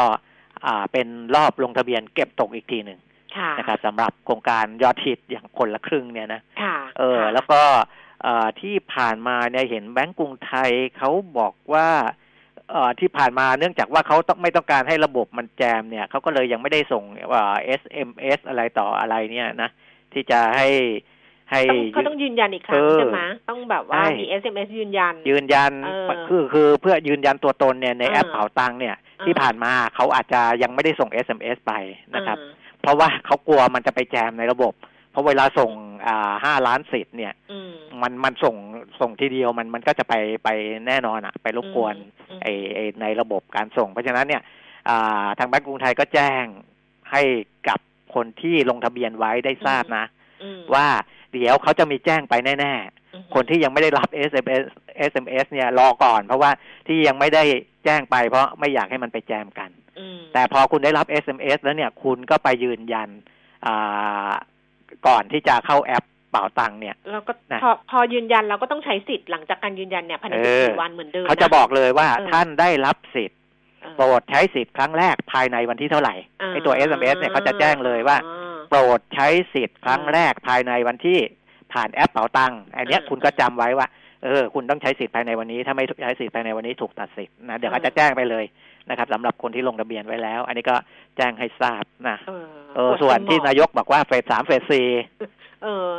[0.66, 3.00] อ่าเป็นรอบลงทะเบียนเก็บตกอีกทีหนึ่ง
[3.36, 7.62] ค่ะนะครับสำหรับโครงการยอดฮิตอย่างคนละครึ่งเนี่ยนะค่ะเออค่ะแล้วก็
[8.22, 12.19] เอ่อที่ผ่านมาเนี่ยเห็นแบงก์กรุงไทยเขาบอกว่าเอ่อ
[13.00, 19.70] ที่ผ่านมาเนื่องจากว่าเขาต้องไม่ต้องการให้ระบบมันแจมเนี่ยเขาก็เลยยังไม่ได้ส่งเอ่อ SMS อะไรต่ออะไรเนี่ยนะ
[20.12, 20.68] ที่จะให้
[21.50, 31.72] ให้ต้องเขาต้องยืนยันอีกครั้งเออใช่ไหมต้องแบบว่าใช่มี SMS ยืนยัน ยืนยันเออคือคือเพื่อยืนยันตัวตนเนี่ยในเออแอปเป๋าตังค์เนี่ยเออที่ผ่านมาเขาอาจจะยังไม่ได้ส่ง SMS ไป
[32.14, 34.72] นะครับอ่าเพราะว่าเขากลัวมันจะไปแจมในระบบ
[35.10, 35.70] เพราะเวลาส่ง
[36.06, 37.70] อ่าห้าล้านสิทธิ์เนี่ยอืม
[38.02, 38.56] มันมันส่ง
[39.00, 40.48] ส่งทีเดียวมันมันก็จะไปไป
[40.86, 41.94] แน่นอนอะไปรบกวน
[42.30, 44.42] อืมไอไอในระบบการส่ง เพราะฉะนั้นเนี่ย
[44.88, 46.44] อ่าทางแบงก์กรุงไทยก็แจ้ง
[47.12, 47.22] ให้
[47.68, 47.78] กับ
[48.14, 50.04] คนที่ลงทะเบียนไว้ได้ทราบนะ
[50.42, 50.86] อืมว่า
[51.32, 52.74] เดี๋ยวเขาจะมีแจ้งไปแน่
[53.14, 54.62] อืมๆคนที่ยังไม่ได้รับ SMS
[55.10, 56.50] SMS เนี่ยรอก่อน เพราะว่า
[56.86, 57.42] ที่ยังไม่ได้
[57.84, 63.08] แจ้งไปเพราะไม่อยากให้มันไปแจมกันอืมแต่พอคุณได้รับ SMS แล้วเนี่ย คุณก็ไปยืนยัน
[63.66, 64.30] อ่า
[65.06, 73.38] ก่อนที่จะเข้าแอปเป่าตังค์เนี่ยแล้วก็นะพอพอยืนยันเราก็ต้องใช้สิทธิ์หลังจากการยืนยันเนี่ยภายในเออ14วันเหมือนเดิมเขาจะบอกเลยว่าเออท่านได้รับสิทธิ์
[73.82, 76.14] เออโปรดใช้สิทธิ์ครั้งแรกภายในวันที่เท่าไหร่
[76.52, 81.18] ไอตัว SMS เนี่ยเขาจะแจ้งเลยว่าอ่าโปรดใช้สิทธิ์ครั้งแรกภายในวันที่
[81.72, 83.86] ผ่านแอปเป๋าตังค์อันเนี้ยอืมคุณก็จำไว้ว่า
[84.24, 88.44] เออ คุณต้องใช้สิทธิ์ภายในวันนี้ ถ้าไม่ใช้สิทธิ์ภายในวันนี้ถูกตัดสิทธิ์นะ เดี๋ยวอืมเขาจะแจ้งไปเลย
[88.88, 90.76] นะครับสำหรับคนที่ลงทะเบียนไว้แล้ว อันนี้ก็
[91.16, 94.88] แจ้งให้ทราบนะเออเออปดส่วนที่สมองนายกบอกว่าเฟสสามเฟสสี่
[95.18, 95.28] เออ
[95.62, 95.90] เออ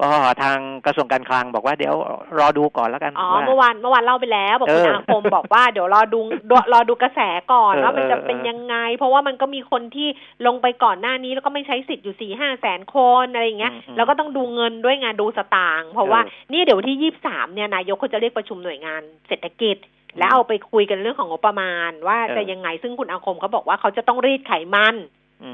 [0.00, 0.10] ก็
[0.42, 1.94] ทางกระทรวงการคลังบอกว่าเดี๋ยว
[2.38, 7.20] รอดูก่อนแล้วกันอ๋อว่าเมื่อวานเมื่อวานเล่าไปแล้วบอกคุณเอออาคมบอกว่าเดี๋ยวรอดูรอรอดูกระแส
[7.52, 10.08] ก่อนเออว่ามันจะเออเป็นยังไง เพราะว่ามันก็มีคนที่
[10.46, 19.76] ลงไปก่อนหน้านี้แล้วก็ไม่ใช้สิทธิ์อยู่สี่ห้าแสนคนอะไรอย่างเงี้ยอืมอืมแล้วก็ต้องดูเงินด้วยไงานดูสตางค์เพราะว่าเออนี่เดี๋ยววันที่ยี่สามเนี่ยนายกเขาจะเรียกประชุมหน่วยงานเศรษฐกิจ
[20.18, 24.96] แล้วเอาไปคุยกันเรื่องของงบประมาณ ว่าเออจะยังไงซึ่งคุณอาคมเขาบอกว่าเขาจะต้องรีดไขมันม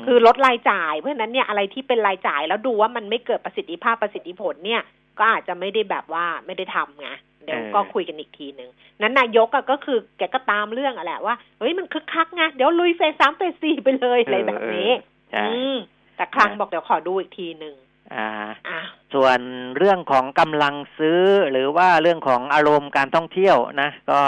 [0.07, 4.83] คือลดรายจ่ายเพราะฉะนั้นเนี่ยอะไรที่เป็นรายจ่ายแล้วดูว่ามันไม่เกิดประสิทธิภาพประสิทธิผลเนี่ย
[5.19, 7.09] ก็อาจจะไม่ได้แบบว่าไม่ได้ทำไง
[7.45, 8.71] เดี๋ยวเออก็คุยกันอีกทีหนึ่ง
[9.01, 14.91] นั้นนายกอะก็คือแกก็ตามเรื่องอะแหละว่าเฮ้ยมันคึกคักไงเดี๋ยวลุยเฟสสามเฟสสี่ไปเลยอะไรแบบนี้
[15.33, 15.77] ใช่อืม
[16.17, 17.75] แต่ครั้งนะบอกเดี๋ยวขอดูอีกทีหนึ่ง
[18.15, 18.29] อ่า
[18.69, 18.81] อะ
[19.15, 19.39] ส่วน
[19.77, 21.23] เรื่องของกำลังซื้อ
[21.53, 24.21] หรือว่าเรื่องของอารมณ์การท่องเที่ยวนะ ก็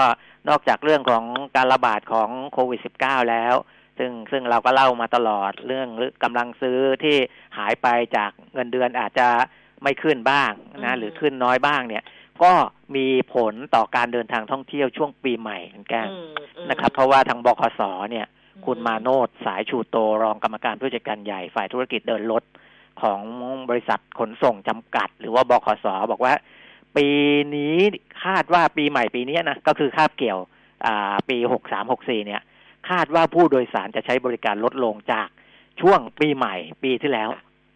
[0.49, 1.25] นอกจากเรื่องของ
[1.57, 3.55] การระบาดของโควิด -19 แล้ว
[3.98, 5.88] ซึ่งซึ่งเราก็เล่ามาตลอดเรื่อง
[6.24, 7.16] กำลังซื้อที่
[7.58, 9.28] หายไปจากเงินเดือนอาจจะ
[9.82, 10.52] ไม่ขึ้นบ้าง
[10.84, 12.04] นะหรือขึ้นน้อยบ้างเนี่ย
[12.42, 12.52] ก็
[12.96, 17.80] มีผลต่อการเดินทางท่องเที่ยวช่วงปีใหม่เหมือนกันอืมอืมนะครับ เพราะว่าทางบคส
[18.11, 18.26] เนี่ย
[18.66, 22.42] คุณมาโนดสายชูโตรองกรรมการผู้จัดการใหญ่ฝ่ายธุรกิจเดินรถ
[23.02, 23.20] ของ
[23.68, 26.34] บริษัทขนส่งจำกัด หรือว่าบขสบอกว่า
[26.96, 27.08] ปี
[27.56, 27.76] นี้
[28.24, 30.40] คาดว่าปีใหม่ปีนี้นะก็คือคาบเกี่ยว
[30.87, 32.42] อ่า ปีหกสามหกสี่เนี่ย
[32.90, 35.29] คาดว่าผู้โดยสารจะใช้บริการลดลงจาก
[35.81, 37.29] ช่วงปีใหม่ปีที่แล้ว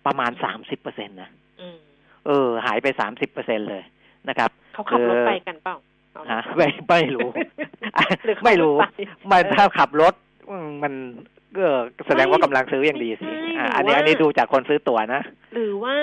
[0.07, 1.79] ประมาณสามสิบเปอร์เซ็นตนะอืม
[2.27, 3.83] เออ หายไปสามสิบเปอร์เซ็นเลย
[4.29, 5.77] นะครับ เขาขับรถเออไปกันเปล่า
[6.13, 7.29] เอาฮะไม่ไม่รู้
[8.25, 8.75] หรือเขาไม่รู้
[9.29, 10.15] ไปมันเออถ้าขับรถ
[10.51, 10.93] อืมมัน
[11.57, 15.23] เออแสดงว่ากำลังซื้ออย่างดีสิไม่อ่าหรืออัอันนี้ว่าอันนี้ดูจากคนซื้อตั๋วนะ
[15.55, 15.97] หรือว่า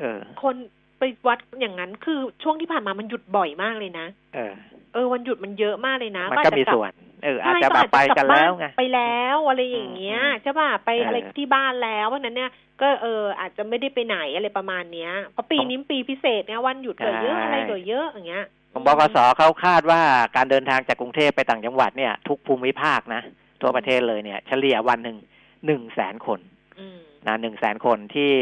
[0.00, 0.56] เออ คน
[1.02, 4.52] ไปวัดอย่างนั้นคือช่วงที่ผ่านมามันหยุดบ่อยมากเลยนะ เออ
[4.94, 6.92] เออวันหยุดมันเยอะมากเลยนะมันก็อาจจะมีลับส่วน
[7.24, 20.00] เอออาจใช่จะแบบไปกันแล้วไงไปแล้วอะไรอย่างเงี้ยอืมใช่ป่ะไปเออออะไรที่บ้านแล้วเพราะฉะนั้นเนี่ย ก็เอออาจจะไม่ได้ไปไหนอะไรประมาณเนี้ยเพราะปีนี้ปีพิเศษเนี่ยวันหยุดเหลือเยอะใช่อะไรเหลือเยอะอย่างเงี้ยของบกสเขาคาดว่า
[20.36, 23.22] การเดินทางจากกรุงเทพไปต่างจังหวัดเนี่ย ทุกภูมิภาคนะ
[23.60, 25.18] ทั่วประเทศเลยเนี่ย เฉลี่ยวันหนึ่ง
[25.66, 26.40] หนึ่งแสนคน
[26.80, 28.32] อืมนะหนึ่งแสนคนที่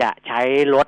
[0.00, 0.40] จะใช้
[0.74, 0.86] รถ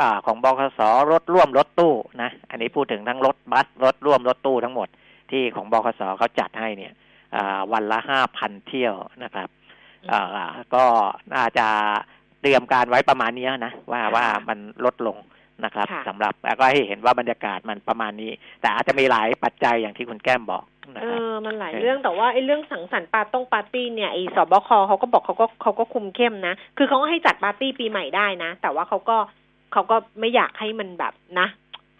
[0.00, 0.80] อ่าของบกส
[1.10, 4.88] รถร่วมรถตู้นะ อันนี้พูดถึงทั้งรถบัสรถร่วมรถตู้ทั้งหมด
[5.30, 6.92] ที่ของบกสเขาจัดให้เนี่ย
[7.34, 9.48] อ่าวันละห้าพันเที่ยวนะครับ
[10.10, 10.84] อ่าก็
[11.34, 11.66] น่าจะ
[12.40, 15.16] เตรียมการไว้ประมาณเนี้ยนะว่าค่ะว่ามันลดลง
[15.64, 18.30] นะครับค่ะสำหรับแล้วก็ให้เห็นว่าบรรยากาศมันประมาณนี้
[18.60, 29.16] แต่อาจจะมีหลายปัจจัยอย่างที่คุณแก้มบอกนะเอครับอมันหลายเออเรื่องแต่ว่าไอ้เรื่องสังสรรค์ปาร์ต้งปาร์ตี้เนี่ยไอ้ศบคเขาก็บอกเขาก็เขาก็คุมเข้มนะ คือเขาก็ให้จัดปาร์ตี้ปีใหม่ได้นะ แต่ว่าเขาก็
[29.74, 31.48] เขาก็ไม่อยากให้มันแบบนะ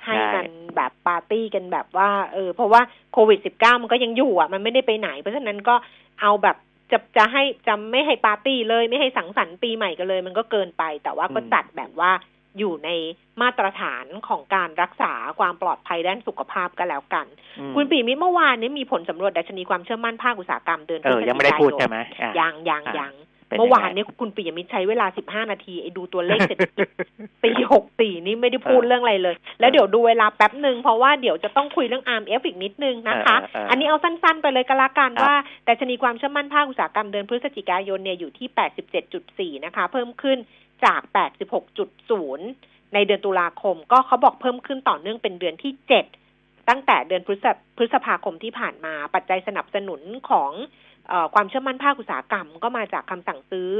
[0.07, 2.81] ให้มันแบบปาร์ตี้กันแบบว่า เออ เพราะว่า
[3.13, 5.75] โควิดสิบเก้ามันก็ยังอยู่อะ มันไม่ได้ไปไหน เพราะฉะนั้นก็
[6.21, 6.57] เอาแบบ
[6.93, 12.11] จะจะให้จะไม่ให้ปาร์ตี้เลยไม่ให้สังสรรค์ปีใหม่กันเลย มันก็เกินไป แต่ว่าก็อืมจัดแบบว่า
[12.59, 12.91] อยู่ใน
[13.43, 17.27] มาตรฐานของการรักษาความปลอดภัยด้านสุขภาพก็แล้วกัน
[17.59, 26.88] อืมคุณปีมิตรเมื่อวานนี้มีผลสำรวจดัชนีความเชื่อมั่นภาคอุตสาหกรรมเดือนเออยังไม่ได้พูดใช่ไหมอะยังยังอะยังป็ เมื่อวานยังไงนี้คุณปียมิตรใช้เวลา15นาทีไอ้ดูตัวเลขเศรษฐกิจ
[27.45, 35.37] ปีหกสี่นี่ไม่ได้พูดเออเรื่องอะไรเลย แล้วเดี๋ยวดูเวลาแป๊บหนึ่งเพราะว่าเดี๋ยวจะต้องคุยเรื่อง RMF อีกนิดนึงนะคะเออเออเอออัอันนี้เอาสั้นๆไปเลยก็แล้วกันครับว่า
[35.69, 38.49] ดัชนีความเชื่อมั่นภาคอุตสาหกรรมเดือนพฤศจิกายนเนี่ยอยู่ที่
[39.57, 40.38] 87.4นะคะ เพิ่มขึ้น
[40.85, 41.01] จาก
[41.79, 45.73] 86.0ในเดือนตุลาคม ก็เขาบอกเพิ่มขึ้นต่อเนื่องเป็นเดือนที่
[46.21, 50.84] 7ตั้งแต่เดือนพฤษพฤษภาคมที่ผ่านมาปัจจัยสนับสนุนของเออ
[51.35, 53.73] ความเชื่อมั่นภาคอุตสาหกรรม ก็มาจากคำสั่งซื้อ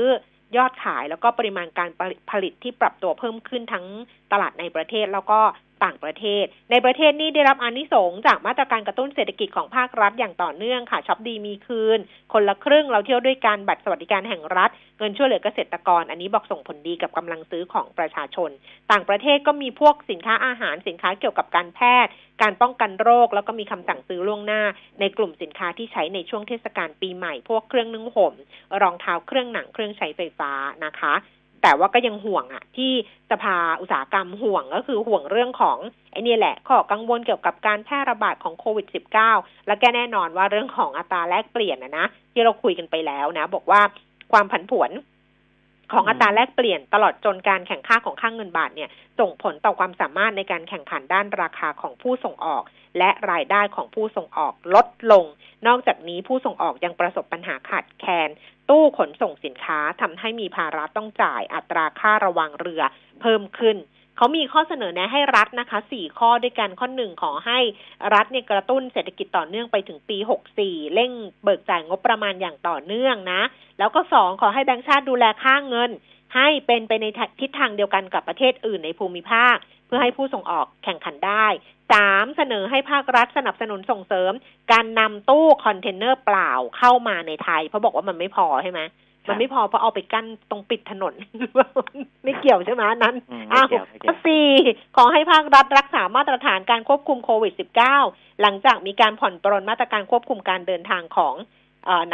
[0.56, 1.90] ยอดขายแล้วก็ปริมาณการ
[2.30, 3.87] ผลิตที่ปรับตัวเพิ่มขึ้นทั้ง
[4.32, 5.40] ตลาดในประเทศ แล้วก็
[5.84, 11.98] ต่างประเทศ ในประเทศนี่ได้รับอานิสงจากมาตรการกระตุ้นเศรษฐกิจของภาครัฐอย่างต่อเนื่องค่ะช็อปดีมีคืน
[12.32, 18.50] คนละครึ่งเราเที่ยวด้วยกันบัตรสวัสดิการแห่งรัฐ เงินช่วยเหลือเกษตรกร อันนี้บอกส่งผลดีกับกำลังซื้อของประชาชน
[18.90, 24.62] ต่างประเทศก็มีพวกสินค้าอาหารสินค้าเกี่ยวกับการแพทย์ การป้องกันโรค แล้วก็มีคำสั่งซื้อล่วงหน้า
[25.00, 28.34] ในกลุ่มสินค้าที่ใช้ในช่วงเทศกาลปีใหม่ พวกเครื่องนึ่งห่ม
[28.82, 30.52] รองเท้าเครื่องหนังเครื่องใช้ไฟฟ้า
[30.84, 31.14] นะคะ
[31.66, 32.92] แต่ว่าก็ยังห่วงอะที่
[33.31, 35.79] สภาอุตสาหกรรมห่วงก็คือห่วงเรื่องของ
[36.12, 38.87] ไอ้นี่แหละข้อกังวลเกี่ยวกับการแพร่ระบาดของโควิด
[39.27, 43.81] -19 และแกแน่นอนว่าเรื่องของอัตราแลกเปลี่ยนนะนะที่เราคุยกันไปแล้วนะ บอกว่า
[44.33, 44.90] ความผันผวน
[45.92, 52.62] ของอัตราแลกเปลี่ยนตลอดจนการแข่งข้าของค่างเงินบาทเนี่ย ส่งผลต่อความสามารถในการแข่งขันด้านราคาของผู้ส่งออก
[52.98, 55.24] และรายได้ของผู้ส่งออกลดลง
[55.66, 58.28] นอกจากนี้ผู้ส่งออกยังประสบปัญหาขาดแคลน
[58.68, 62.83] ตู้ขนส่งสินค้าทำให้มีภาระต้องจ่ายอัตราค่าระวังเรือ
[63.20, 63.76] เพิ่มขึ้น
[64.16, 67.59] เขามีข้อเสนอแนะให้รัฐนะคะสี่ข้อด้วยกัน ข้อหนึ่งขอให้
[68.14, 71.12] รัฐเนี่ยกระตุ้นเศรษฐกิจต่อเนื่องไปถึงปีหกสี่เร่ง
[71.44, 73.42] เบิกจ่ายงบประมาณอย่างต่อเนื่องนะ
[73.78, 75.90] แล้วก็สองขอให้แบงก์ชาติดูแลค่าเงิน
[76.34, 77.06] ให้เป็นไปใน
[77.40, 81.46] ทิศทางเดียวกันกับประเทศอื่นในภูมิภาค เพื่อให้ผู้ส่งออกแข่งขันได้
[81.92, 84.32] สามเสนอให้ภาครัฐสนับสนุนส่งเสริม
[84.72, 88.80] การนำตู้คอนเทนเนอร์เปล่าเข้ามาในไทย เพราะบอกว่ามันไม่พอใช่ไหม
[89.28, 91.14] มันไม่พอเพราะเอาไปกั้นตรงปิดถนน
[92.24, 94.48] ไม่เกี่ยวใช่ไหมนั้นอืมอ้าวไม่เกี่ยวไม่เกี่ข้ยอวสี่
[94.96, 97.52] ขอให้ภาครัฐรักษามาตรฐานการควบคุมโควิด
[97.96, 101.63] -19 หลังจากมีการผ่อนปรนมาตรการควบคุมการเดินทางของเออ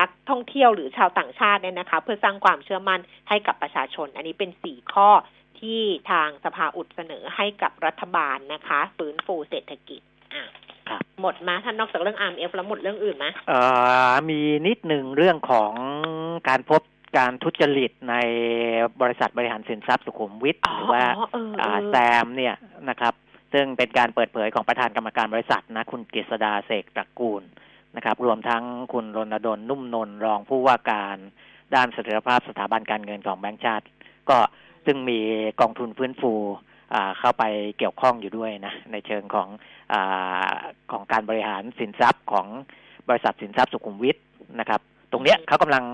[0.00, 5.08] นักท่องเที่ยวหรือชาวต่างชาติเนี่ยนะคะ เพื่อสร้างความเชื่อมั่นให้กับประชาชน อันนี้เป็นสี่ข้อ
[5.60, 5.80] ที่
[6.10, 10.00] ทางสภาอุดเสนอให้กับรัฐบาลนะคะ ฟื้นฟูเศรษฐกิจ
[10.34, 10.44] อะ
[10.88, 13.60] ครับหมดมาท่านนอกจากเรื่อง RMF แล้วหมดเรื่องอื่นไหมเอ่
[14.10, 15.72] อมีนิดหนึ่งเรื่องของ
[16.48, 16.82] การพบ
[17.18, 18.14] การทุจริตใน
[19.02, 22.54] บริษัทบริหารสินทรัพย์สุขุมวิทหรือว่าเออเออ่าอแซมเนี่ย
[22.88, 23.14] นะครับ
[23.52, 27.42] ซึ่งเป็นการเปิดเผยของประธานกรรมการบริษัทนะคุณกฤษดาเสกตระกูล
[27.96, 31.16] นะครับ รวมทั้งคุณรณดลนุ่มนนท์รองผู้ว่าการ
[31.74, 33.86] ด้านเสถียรภาพสถาบันการเงินของแบงก์ชาติ
[34.28, 34.36] ก็
[34.86, 35.18] ซึ่งมี
[35.60, 36.32] กองทุนฟื้นฟู
[36.94, 37.44] อ่าเข้าไป
[37.78, 39.48] เกี่ยวข้องอยู่ด้วยนะในเชิงของ
[39.92, 40.50] อา
[40.90, 42.46] ของการบริหารสินทรัพย์ของ
[43.08, 44.16] บริษัทสินทรัพย์สุขุมวิท
[44.60, 44.80] นะครับ
[45.12, 45.84] ตรงเนี้ยอืมเขากำลัง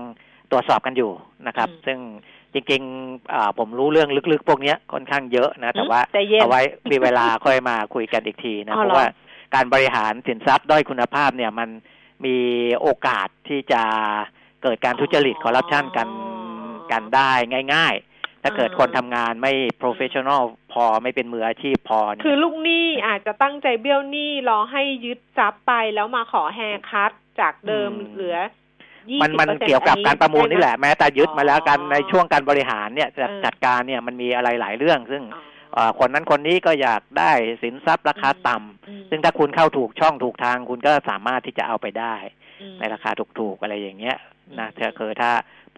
[0.51, 1.11] ตรวจสอบกันอยู่
[1.47, 1.99] นะครับอืมซึ่ง
[2.53, 9.07] จริงๆอ่าผมรู้เรื่องลึกๆ พวกเนี้ยค่อนข้างเยอะนะ แต่ว่าใจเย็นเอาไว้มีเวลาค่อยมาคุยกันอีกทีนะอ๋อเพเหรอราะว่า
[9.55, 11.69] การบริหารสินทรัพย์ด้อยคุณภาพเนี่ยมัน
[12.25, 12.37] มี
[12.79, 13.81] โอกาสที่จะ
[14.63, 16.09] เกิดการทุจริตคอร์รัปชันกัน
[16.91, 17.31] กันได้
[17.73, 28.37] ง่าย ๆ ถ้าเกิดคนทำงานไม่ professional พอไม่เป็นมืออาชีพพอเนี่ยคือลูกหนี้อาจจะตั้งใจเบี้ยวหนี้รอให้ยึดทรัพย์ไปแล้วมาขอ haircut จากเดิมอืมเหลือ
[29.09, 35.55] ยี่มันสิบมันเปอร์เซ็นต์เกี่ยวกับการประมูลนี่แหละแม้แต่ยึดมาแล้วกันอ๋อในช่วงการบริหารเนี่ยจัดเออจัดการเนี่ยมันมีอะไรหลายเรื่องซึ่งอ๋อเอ่อ
[35.99, 37.31] คนนั้นคนนี้ก็อยากได้
[37.63, 42.15] สินทรัพย์ราคาต่ำอืมซึ่งถ้าคุณเข้าถูกช่องถูกทาง คุณก็สามารถที่จะเอาไปได้
[42.61, 44.17] อืมในราคาถูกๆอะไรอย่างเงี้ย
[44.59, 45.31] นะอืมถ้าคือถ้า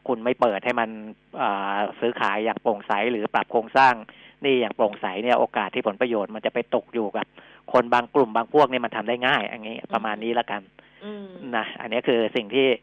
[0.07, 0.89] คุณไม่เปิดให้มัน
[1.37, 3.93] เอ่อซื้อขายอย่างโปร่งใสหรือปรับโครงสร้าง
[4.41, 7.25] หนี่อย่างโปร่งใสเนี่ยโอกาสที่ผลประโยชน์มันจะไปตกอยู่กับ
[7.73, 10.61] คนบางกลุ่มบางพวกเนี่ยมันทำได้ง่าย อันนี้ประมาณนี้ละกัน
[11.05, 11.25] อืม
[11.57, 12.77] นะอันนี้คือสิ่งที่อ่า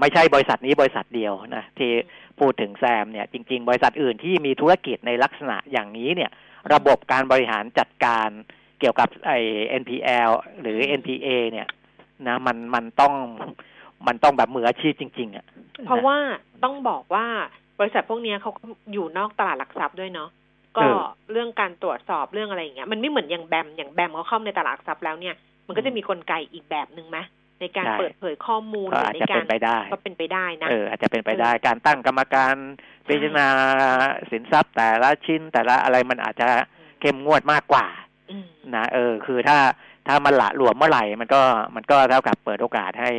[0.00, 1.90] ไม่ใช่บริษัทนี้บริษัทเดียวนะที่
[2.38, 6.30] พูดถึงแซมเนี่ยจริง ๆ บริษัทอื่นที่มีธุรกิจในลักษณะอย่างนี้เนี่ย
[6.74, 8.28] ระบบการบริหารจัดการ
[8.80, 9.38] เกี่ยวกับไอ้
[9.82, 11.68] NPL หรือ NPA เนี่ย
[12.26, 13.14] นะมันมันต้อง
[14.06, 15.46] มันต้องแบบมืออาชีพจริง ๆอะ
[15.86, 16.16] เพราะว่า
[16.64, 17.26] ต้องบอกว่า
[17.80, 20.28] บริษัทพวกเนี้ยเขาก็อยู่นอกตลาดหลักทรัพย์ด้วยเนาะ
[20.76, 21.02] ก็เออ
[21.32, 25.34] เรื่องการตรวจสอบเรื่องอะไรอย่างเงี้ยมันไม่เหมือนอย่างแบมอย่างแบมเขาเข้าในตลาดหลักทรัพย์แล้วเนี่ย
[25.66, 27.18] มันก็จะมีกลไกอีกแบบหนึ่งไหม
[27.60, 32.54] ในการใช่เปิดเผยข้อมูลก็หรืออาจในจะกาเป็รนไปได้ก็เป็นไปได้นะเอออาจจะเป็นไปได้การตั้งกรรมการ
[33.08, 33.48] พิจารณา
[34.30, 36.48] สินทรัพย์ แต่ละชิ้นแต่ละอะไรมันอาจจะ
[37.00, 37.86] เข้มงวดมากกว่า
[38.30, 39.58] อืมนะเออ คือถ้า
[40.06, 41.42] ถ้ามันละหลวมเมื่อไหร่มันก็
[41.76, 43.12] มันก็เท่ากับเปิดโอกาสให้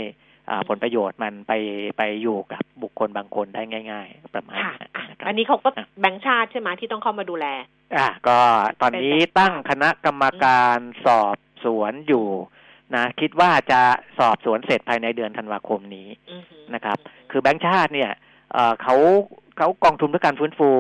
[0.49, 1.54] อ่าผลประโยชน์มันไป
[1.97, 7.45] ไปอยู่กับบุคคลบางคนได้ง่าย ๆ ประมาณค่ะนั้นอะนะครับอันนี้เขาก็อะแบงค์ชาติใช่ไหมที่ต้องเข้ามาดูแล
[7.95, 8.38] อะก็
[8.82, 12.28] ตอนนี้ตั้งคณะกรรมการสอบสวนอยู่
[12.95, 13.82] นะคิดว่าจะ
[14.19, 16.97] สอบสวนเสร็จภายในเดือนธันวาคมนี้อือหือนะครับ
[17.32, 18.12] คือแบงค์ชาติเนี่ย
[18.54, 18.95] เอ่อเขา
[19.58, 20.71] เขากองทุนเพื่อการฟื้นฟู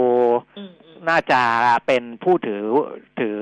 [0.57, 1.41] อืมอืมน่าจะ
[1.87, 2.63] เป็นผู้ถือ
[3.19, 3.39] ถือ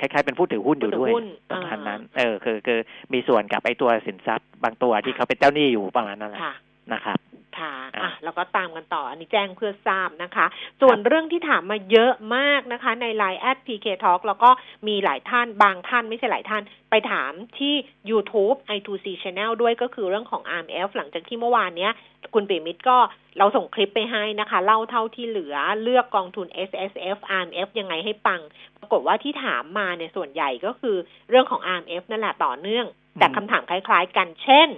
[0.00, 2.78] คล้ายๆเป็นผู้ถือหุ้นอยู่ด้วยผู้ถือหุ้นประมาณอ่านั้น เออคือคือ
[3.12, 6.54] มีส่วนกับไอ้ตัวสินทรัพย์บางตัวที่เขาเป็นเจ้าหนี้อยู่ประมาณนั้นแหละค่ะ
[6.92, 7.18] นะครับ
[7.58, 10.46] ค่ะอะอะแล้วก็ตามกันต่อ อันนี้แจ้งเพื่อทราบนะคะ
[10.80, 14.50] ส่วนเรื่องที่ถามมาเยอะมากนะคะ ใน Line แอด PK Talk แล้วก็
[14.88, 17.74] มีหลายท่านบางท่านไม่ใช่หลายท่าน ไปถามที่
[18.10, 21.92] YouTube i2c Channel ด้วยก็คือเรื่องของ RMF หลังจากที่เมื่อวานเนี้ย
[22.34, 22.98] คุณปิยมิตรก็
[23.38, 28.40] เราส่งคลิปไปให้นะคะ เล่าเท่าที่เหลือเลือกกองทุน S S F R M F ยังไงให้ปัง
[28.80, 30.96] ปรากฏว่าที่ถามมาเนี่ยส่วนใหญ่ก็คือ
[31.30, 32.86] เรื่องของ R M F นั่นแหละต่อเนื่อง
[33.18, 34.68] แต่อืมคำถามคล้ายๆกัน เช่น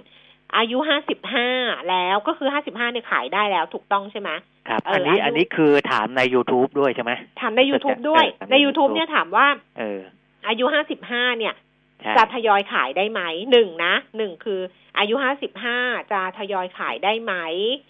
[0.57, 1.49] อายุห้าสิบห้า
[1.89, 4.29] แล้วก็คือห้าสิบห้าเนี่ยขายได้แล้วถูกต้องใช่ไหม
[4.67, 9.47] ครับเอออัอันนี้อายุอันนี้คือถามใน YouTube ด้วยใช่ไหมถามใน YouTube ด้วยเออถามในใน YouTube YouTube เนี่ยถามว่า
[9.79, 9.99] เออ
[10.47, 11.55] อายุห้าสิบห้าเนี่ย
[12.01, 13.21] ใช่จะทยอยขายได้ไหม
[13.51, 14.61] หนึ่งนะหนึ่งคือ
[14.97, 15.77] อายุห้าสิบห้า
[16.11, 17.33] จะทยอยขายได้ไหม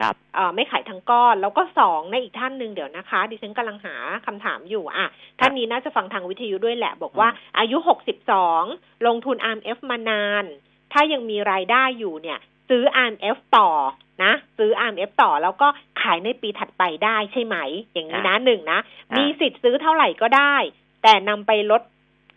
[0.01, 3.95] ครับเอ่อไม่ขายทั้งก้อน แล้วก็สองในอีกท่านหนึ่งเดี๋ยวนะคะ ดิฉันกำลังหา
[4.26, 5.07] คำถามอยู่อะ
[5.39, 7.30] ท่านนี้น่าจะฟังทางวิทยุด้วยแหละ บอกว่า
[7.60, 8.64] อายุหกสิบสอง
[9.07, 10.45] ลงทุน RMF มานาน
[10.93, 13.69] ถ้ายังมีรายได้อยู่เนี่ย ซื้อ RMF ต่อ
[14.23, 15.67] นะ ซื้อ RMF ต่อแล้วก็
[16.01, 17.55] ขายในปีถัดไปได้ใช่ไหม
[17.93, 18.79] อย่างนี้นะหนึ่งนะ
[19.11, 20.55] อ่ามีมีสิทธิ์ซื้อเท่าไหร่ก็ได้
[21.03, 21.81] แต่นำไปลด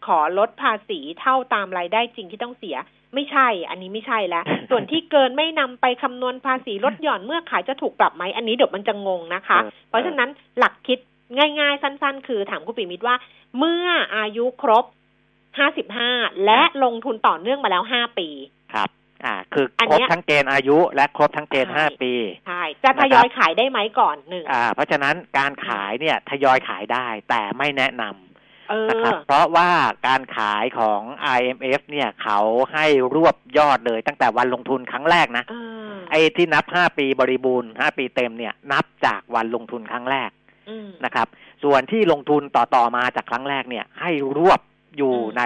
[0.07, 2.77] ขอลดภาษีเท่าตามรายได้จริงที่ต้องเสีย
[3.15, 10.99] ไม่ใช่ อันนี้ไม่ใช่แล้ว ส่วนที่เกินไม่นำไปคำนวณภาษีลดหย่อนเมื่อขายจะถูกปรับไหม อันนี้เดี๋ยวมันจะงงนะคะเออเพราะฉะนั้นหลักคิด
[11.61, 13.17] ง่ายๆ สั้น ๆ คือถามคุณปิมิตรว่า
[13.59, 13.87] เมื่อ
[14.17, 14.85] อายุครบ
[15.61, 18.29] 55และลงทุนต่อเนื่องมาแล้ว5ปี
[18.75, 18.89] ครับ
[19.25, 22.13] อ่า คืออันครบเนี้ยทั้งเกณฑ์อายุและครบทั้งเกณฑ์ใช่ห้าปี
[22.47, 29.71] ใช่ จะทยอยขายได้ไหมก่อนหนึ่งอ่า เพราะฉะนั้นการขายเนี่ยทยอยขายได้แต่ไม่แนะนำเอนะครับอเพราะว่า
[30.07, 31.01] การขายของ
[31.39, 32.41] IMF เนี่ยเขา
[32.73, 35.55] ให้รวบยอดเลยตั้งแต่วันลงทุนครั้งแรกนะเอ
[35.91, 40.31] อไอ้ที่นับ5ปีบริบูรณ์5ปีเต็มเนี่ยนับจากวันลงทุนครั้งแรก
[40.69, 41.29] อืมนะครับ
[41.65, 44.61] ส่วนที่ลงทุนต่อๆมาจากครั้งแรกเนี่ย ให้รวบ
[44.97, 45.43] อยู่อืมใน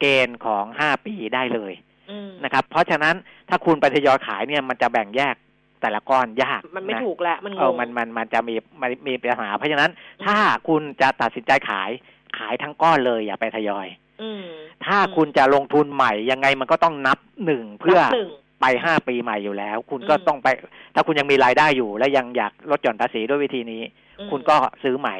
[0.00, 1.72] เกณฑ์ของ5ปีได้เลย
[2.10, 3.14] อืมนะครับ เพราะฉะนั้น
[3.48, 5.34] ถ้าคุณไปทยอยขายเนี่ยมันจะแบ่งแยก
[5.80, 9.90] แต่ละก้อนยากมันไม่ะถูกแล้วมันงเอองมันมันมันจะมีมันมีปัญหาเพราะฉะนั้น
[10.26, 10.36] ถ้า
[10.68, 11.90] คุณจะตัดสินใจขาย
[12.38, 13.86] ขายทั้งก้อนเลยอย่าไปทยอย
[14.22, 14.44] อืม
[14.86, 20.48] ถ้าคุณจะลงทุนใหม่ยังไงมันก็ต้องนับหนึ่งเพื่อนับหนึ่งไปห้าปีใหม่อยู่แล้ว คุณก็อืมต้องไป
[20.94, 23.82] ถ้าคุณยังมีรายได้อยู่ และยังอยากลดหย่อนภาษีด้วยวิธีนี้
[24.18, 25.16] อืมคุณก็ซื้อใหม่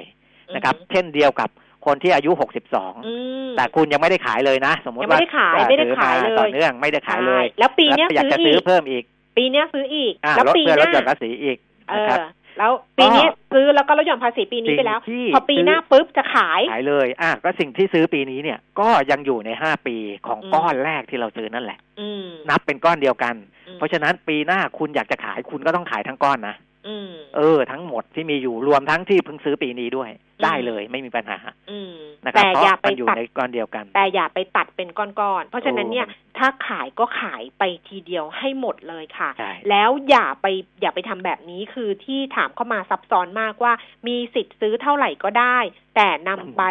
[0.54, 1.50] นะครับอืมเช่นเดียวกับ
[1.88, 3.14] คนที่อายุหกสิบสองอื
[3.46, 9.04] มแต่คุณยังไม่ได้ขายเลยนะ สมมติยังไม่ว่าได้ขายอ่อไม่ได้ถือขายมเลยต่อเนื่องไม่ได้ขายเลยใช่แล้วปีเนี้ยแล้วอยากซื้อจะอีซื้อกเพิ่มอีก
[9.36, 11.56] ปีเนี้ยซื้ออีกอ่าแล้วลดปีเพื่อหลน้าดหย่อนภาษีอีก
[11.88, 12.26] เอนะครับอ
[12.58, 23.34] แล้วปีนี้ซื้อแล้วก็ลดหย่อนภาษีปีนี้ไปแล้วสิ่งที่พอปีหน้าปุ๊บจะขายขายเลยอะก็สิ่งที่ซื้อปีนี้เนี่ยก็ยังอยู่ในห้าปีของอืมก้อนแรกที่เราซื้อนั่นแหละอืมนับเป็นก้อนเดียวกัน
[23.68, 26.54] อืมเพราะฉะนั้นปีหน้าคุณอยากจะขายคุณก็ต้องขายทั้งก้อนนะ
[26.88, 31.38] อืมเออ ทั้งหมดที่มีอยู่รวมทั้งที่เพิ่งซื้อปีนี้ด้วยอืม ได้เลยไม่มีปัญหา
[31.70, 40.46] อืมนะครับแต่เพราะอย่าไปมันอยู่ตัดในก้อนเดียวกัน แต่อย่าไปตัดเป็นก้อนๆ เพราะฉะนั้นเนี่ยโอ้ถ้าขายก็ขายไปทีเดียวให้หมดเลยค่ะใช่แล้วอย่าไป
[40.80, 43.72] อย่าไปทำแบบนี้คือที่ถามเข้ามาซับซ้อนมากว่า
[44.06, 45.58] มีสิทธิ์ซื้อเท่าไหร่ก็ได้
[45.96, 46.62] แต่นำไป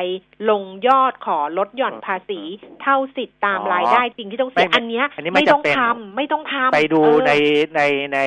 [0.50, 2.42] ลงยอดขอลดหย่อนภาษี
[2.82, 7.32] เท่าสิทธิ์ตามรายได้จริงที่ต้องเสียไม่อันเนี้ยอันนี้ไม่ไม่ต้องจำเป็นทำไม่ต้องทำไปดูเออใน
[7.76, 7.82] ใน
[8.14, 8.20] ใน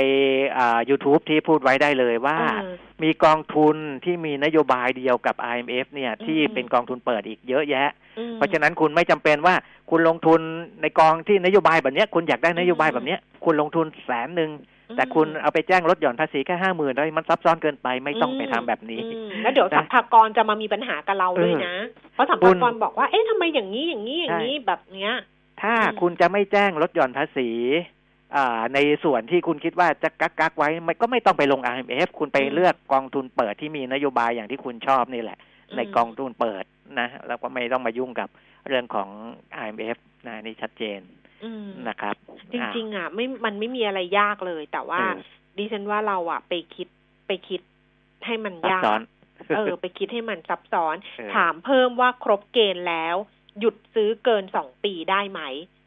[0.57, 7.89] อ่า YouTube ที่พูดไว้ได้เลยว่าเออ มีกองทุนที่มีนโยบายเดียวกับ IMF เนี่ยที่อืมเป็นกองทุนเปิดอีกเยอะแยะ
[8.19, 9.55] อืมเพราะฉะนั้นคุณไม่จำเป็นว่า
[9.91, 10.41] คุณลงทุน
[10.83, 14.51] ในกองที่นโยบายแบบเนี้ยคุณอยากได้นโยบายแบบเนี้ยคุณลงทุนแสนหนึ่ง
[14.97, 21.77] แต่คุณเอาไปแจ้งลดหย่อนภาษีแค่ห้าหมื่นแล้วมันซับซ้อนเกินไปไม่ต้องไปทำแบบนี้อืมแล้วเดี๋ยวนะสัมภากรจะมามีปัญหากับเราด้วยนะ
[22.15, 25.13] เพราะสัมภากรบอกว่าเอ๊ะทำไมอย่างนี้อย่างนี้อย่างนี้แบบเนี้ย
[25.63, 28.00] ถ้าอืมคุณจะไม่แจ้งลดหย่อนภาษีอ่า
[28.75, 35.39] ในส่วนที่คุณคิดว่าจะกักกักๆไว้มันก็ไม่ต้องไปลง IMF คุณไปเลือกกองทุนเปิดที่มีนโยบายอย่างที่คุณชอบนี่แหละ
[35.77, 36.65] ในกองทุนเปิด
[36.99, 38.29] นะแล้วก็ไม่ต้องมายุ่งกับ
[38.69, 39.09] เรื่องของ
[39.61, 41.01] IMF นะนี่ชัดเจน
[41.45, 42.17] อืมนะครับ
[42.53, 45.11] จริงๆอะไม่มันไม่มีอะไรยากเลย แต่ว่าอ่า
[45.59, 46.89] ดิฉันว่าเราอะไปคิด
[47.27, 47.61] ไปคิด
[48.27, 49.01] ให้มันซับยากซ้อน
[49.57, 53.17] เออ ไปคิดให้มันซับซ้อนเออถามเพิ่มว่าครบเกณฑ์แล้ว
[53.61, 55.41] หยุดซื้อเกินสองปีได้ไหม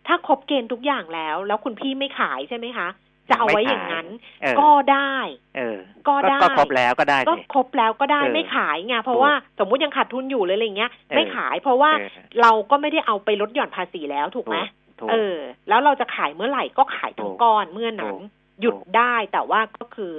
[0.08, 2.89] ถ้าครบเกณฑ์ทุกอย่างแล้ว แล้วคุณพี่ไม่ขายใช่ไหมคะ
[3.30, 4.08] จะเอาไว้อย่างนั้น
[4.41, 5.16] เออก็ได้
[5.58, 5.78] เออ
[6.08, 12.10] ก็ได้ก็ครบแล้วก็ได้ ก็สิครบแล้วก็ได้เออไม่ขายไงเพราะว่าสมมุติยังขาดทุนอยู่เลยอะไรเงี้ยเออไม่ขายเพราะว่าเออ
[12.41, 14.58] เราก็ไม่ได้เอาไปลดหย่อนภาษีแล้วถูกไหม
[14.99, 15.38] ถูกเออ
[15.70, 18.22] แล้วเราจะขายเมื่อไหร่ก็ขายทั้งก้อนเมื่อนั้นถูก
[18.62, 20.14] หยุดได้แต่ว่าก็คือ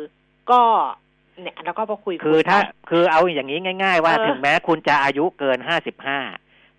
[0.50, 0.62] ก็
[1.42, 6.18] เนี่ยแล้วก็พอคุยคือถ้าไปคือเอาอย่างนี้ง่าย ๆ ว่าเออถึงแม้คุณจะอายุเกินห้าสิบห้า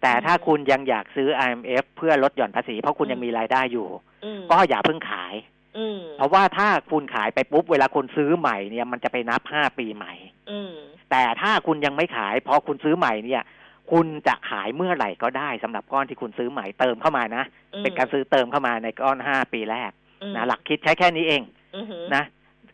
[0.05, 3.87] แต่ถ้าอืมคุณยังอยากซื้อ IMF เพื่อลดหย่อนภาษี เพราะคุณอืมยังมีรายได้อยู่
[4.25, 5.33] อืมก็อย่าเพิ่งขาย
[5.77, 10.13] อืมเพราะว่าถ้าคุณขายไปปุ๊บเวลาคุณซื้อใหม่เนี่ยมันจะไปนับห้าปีใหม่
[10.51, 10.71] อืม
[11.11, 13.43] แต่ถ้าคุณยังไม่ขายพอคุณซื้อใหม่เนี่ย
[13.91, 17.43] คุณจะขายเมื่อไหร่ก็ได้สำหรับก้อนที่คุณซื้อใหม่เติมเข้ามานะ
[17.83, 19.91] เป็นการซื้อเติมเข้ามาในก้อนห้าปีแรก
[20.21, 21.41] อืมนะหลักคิดใช้แค่นี้เอง
[21.75, 22.23] อือหือนะ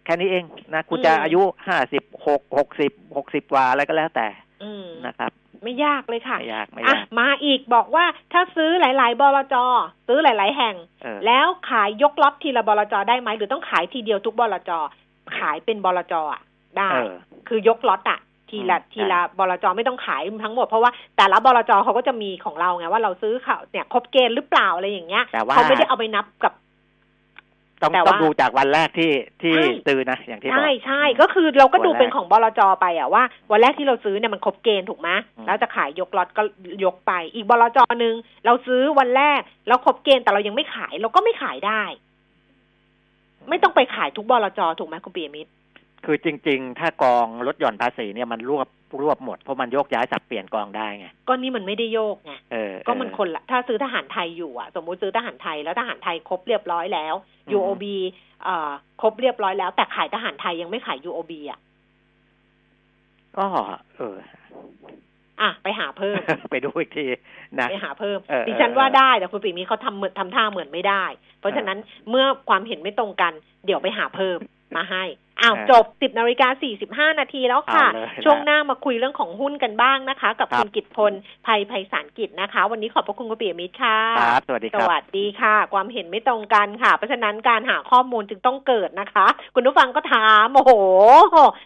[0.06, 4.28] แค่นี้เองนะคุณอืมจะอายุห้าสิบหกหกสิบหกสิบกว่าอะไรก็แล้วแต่
[4.64, 5.32] อืมนะครับ
[5.64, 9.56] ไม่ยากเลยค่ะไม่ยากไม่อะยากมาอีกบอกว่าถ้าซื้อหลาย ๆ บลจ
[10.08, 14.72] ซื้อหลาย ๆ แห่งเออแล้วขายยกล็อตทีละบลจได้ไหมหรือต้องขายทีเดียวทุกบลจ
[15.38, 16.42] ขายเป็นบลจอะ
[16.78, 17.14] ได้เออ
[17.48, 26.54] คือยกล็อตอะทีละอืมทีละบลจไม่ต้องขายทั้งหมดเพราะว่าแต่ละบลจเขาก็จะมีของเราไงว่าเราซื้อเขาเนี่ยครบเกณฑ์หรือเปล่าอะไรอย่างเงี้ยแต่ว่าเขาไม่ได้เอาไปนับกับ
[27.82, 29.12] ต้องแต่ต้องว่าดูจากวันแรกที่
[29.42, 36.44] ที่ใช่ซื้อนะอย่างที่บอกใช่ใช่ก็คือเราก็ดูวันแรกเป็นของบลจไปอะว่า วันแรกที่เราซื้อเนี่ยมันครบเกณฑ์ถูกไหมอืมแล้วจะขายยกล็อตก็
[36.84, 38.16] ยกไป อีกบลจหนึ่ง
[38.46, 41.84] เราซื้อวันแรกแล้วครบเกณฑ์แต่เรายังไม่ขายเราก็ไม่ขายได้
[43.50, 45.52] ไม่ต้องไปขายทุกบลจถูกไหมคุณปียมิตร
[46.06, 48.68] คือจริง ๆ ถ้ากองลดหย่อนภาษีเนี่ยมันรวบ
[49.02, 57.16] รวบหมดเพราะมันโยกย้ายสับเปลี่ยนกองได้ไงก็นี่มันไม่ได้โยกไงเออก็มันเออคนละถ้าซื้อทหารไทยอยู่อะ สมมุติซื้อทหารไทยแล้วทหารไทยครบเรียบร้อยแล้ว
[57.48, 57.86] อืม UOB
[58.44, 58.72] เอ่อ
[59.02, 61.60] ครบเรียบร้อยแล้ว แต่ขายทหารไทยยังไม่ขาย UOB อะ
[63.38, 63.46] ก็
[63.98, 64.18] เออ
[65.42, 66.20] อะไปหาเพิ่ม
[66.52, 67.06] ไปดูอีกที
[67.60, 71.04] นะไปหาเพิ่มเออดิฉันเออว่าได้แต่คุณปีมีเขาทำเหมือนทำท่าเหมือนไม่ได้
[71.40, 71.78] เพราะฉะนั้น
[72.10, 73.34] เมื่อความเห็นไม่ตรงกัน
[73.66, 74.40] เดี๋ยวไปหาเพิ่ม
[74.76, 75.04] มาให้
[75.42, 76.48] อ้าวเออจบ10นาฬิกา
[77.10, 81.14] 45นาทีแล้วค่ะเอาเลยนะช่วงหน้ามาคุยเรื่องของหุ้นกันบ้างนะคะกับครับคุณกิตพล
[81.46, 90.72] ภัยภัยสารกิจนะคะ วันนี้ขอบพระคุณคุณปียมิตรค่ะครับสวัสดีสครับวัสดีค่ะ ความเห็นไม่ตรงกันค่ะ เพราะฉะนั้นการหาข้อมูลจึงต้องเกิดนะคะ คุณผู้ฟังก็ถามโอ้โห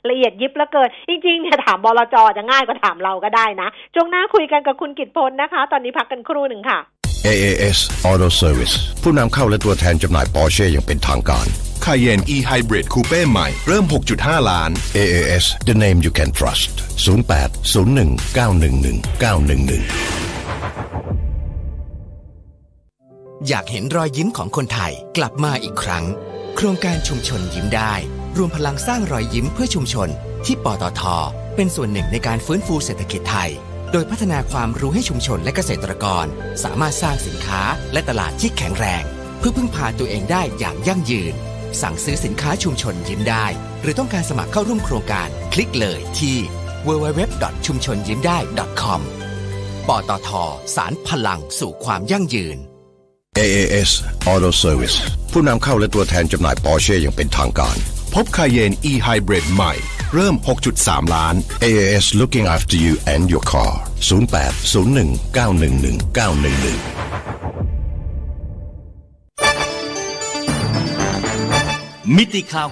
[0.10, 6.80] ละเอียดยิบแล้วเกินจริงๆเนี่ยถามบลจจะง่ายกว่าถามเราก็ได้นะช่วงหน้าคุยกันกับคุณกิตพลนะคะ ตอนนี้พักกันครู่หนึ่งค่ะ
[7.34, 7.78] AAS
[8.10, 11.48] Auto Service ผู้นำเข้าและตัวแทนจำหน่ายปอร์เช่อย่างเป็นทางการ
[11.86, 13.86] Cayenne E Hybrid Coupe ใหม่ เริ่ม
[14.18, 16.72] 6.5 ล้าน AAS the name you can trust
[17.06, 20.26] 0801 911 911
[23.48, 26.06] อยากเห็นรอยยิ้มของคนไทยกลับมาอีกครั้ง
[26.56, 27.94] โครงการชุมชนยิ้มได้
[28.38, 30.10] รวมพลังสร้างรอยยิ้มเพื่อชุมชน
[30.46, 31.02] ที่ปตท
[31.56, 36.26] เป็นส่วนหนึ่งในการฟื้นฟูเศรษฐกิจไทยโดยพัฒนาความรู้ให้ชุมชนและเกษตรกร
[36.64, 37.62] สามารถสร้างสินค้า
[37.94, 39.04] และตลาดที่แข็งแรง
[39.38, 41.34] เพื่อพึ่งพาตัวเองได้อย่างยั่งยืน
[41.82, 43.46] สั่งซื้อสินค้าชุมชนยิ้มได้
[43.82, 46.38] หรือต้องการสมัครเข้าร่วมโครงการคลิกเลยที่
[46.88, 47.22] www.
[47.66, 48.38] ชุมชนยิ้มได้
[48.82, 49.02] .com
[49.88, 50.30] ปตท
[50.76, 52.58] สารพลังสู่ความยั่งยืน
[53.38, 53.92] AAS
[54.32, 54.98] Auto Service
[55.32, 57.78] ผู้นำเข้าและตัวแทนจำหน่ายปอร์เช่อย่างเป็นทางการ
[58.14, 59.74] พบ Cayenne E Hybrid ใหม่
[60.16, 60.38] เริ่ม
[60.76, 63.74] 6.3 ล้าน AAS looking after you and your car
[64.10, 66.96] 0801 911 911
[72.16, 72.68] มิติข่าว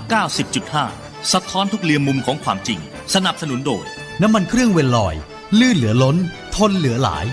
[0.64, 2.80] 90.5 สะท้อนทุกเรียมมุมของความจริง
[3.14, 3.86] สนับสนุนโดย
[4.22, 5.16] น้ำมันเครื่องเวลลอย
[5.60, 6.18] ลื่นเหลือล้น
[6.56, 7.26] ทนเหลือหลาย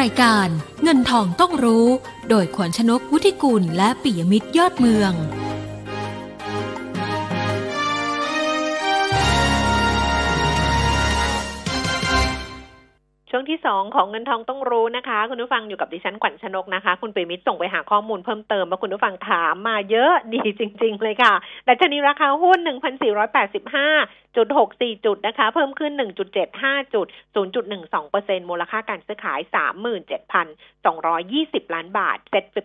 [0.00, 0.48] รายการ
[0.82, 1.86] เงินทองต้องรู้
[2.28, 5.12] โดยขวัญชนกวุฒิกุลและปิยมิตรยอดเมือง
[13.34, 21.34] ช่วงที่สองของเงินทองต้องรู้นะคะ คุณผู้ฟังอยู่กับดิฉันขวัญชนกนะคะ คุณเปรมิตรส่งไปหาข้อมูลเพิ่มเติมมาคุณผู้ฟังถามมาเยอะดีจริง ๆ เลยค่ะ
[21.64, 22.58] แต่ชนีราคาหุ้น
[23.32, 25.92] 1,485จุด64 จุดนะคะ เพิ่มขึ้น
[26.42, 27.06] 1.75 จุด
[27.36, 29.40] 0.12เปอร์เซ็นต์ มูลค่าการซื้อขาย
[31.62, 32.58] 37,220 ล้านบาท SET50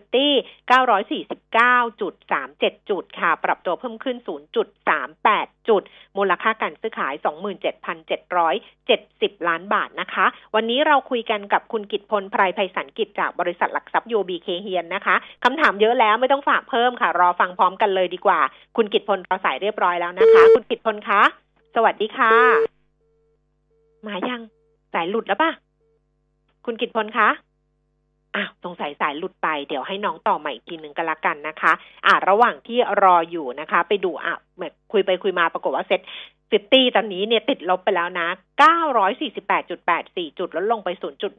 [0.70, 4.16] 949.37 จุดค่ะ ปรับตัวเพิ่มขึ้น
[4.92, 5.82] 0.38 จุด
[6.18, 7.14] มูลค่าการซื้อขาย
[8.30, 15.14] 27,770 ล้านบาทนะคะ วันนี้เราคุยกันกับคุณกิจพณ ไพรไพศาลกิจจากบริษัทหลักทรัพย์ยูโอบีเคย์เฮียนนะคะ
[15.44, 18.40] คำถามเยอะแล้วไม่ต้องฝากเพิ่มค่ะ รอฟังพร้อมกันเลยดีกว่า
[18.76, 21.22] คุณกิจพณรอสายเรียบร้อยแล้วนะคะ คุณกิจพณคะ
[21.74, 22.32] สวัสดีค่ะ
[24.06, 24.40] มายัง
[24.94, 25.50] สายหลุดแล้วปะ
[26.64, 27.28] คุณกิจพณคะ
[28.34, 31.72] อ้าวสงสัยสายหลุดไปเดี๋ยวให้น้องต่อใหม่อีกทีหนึ่งก็แล้วกันนะคะ
[32.06, 38.28] อ่าระหว่างที่รออยู่นะคะ ไปดูอะเหมือนคุยไปคุยมาปรากฏว่า SET50ตอนนี้เนี่ยติดลบไปแล้วนะ
[39.08, 40.88] 948.84 จุด ลดลงไป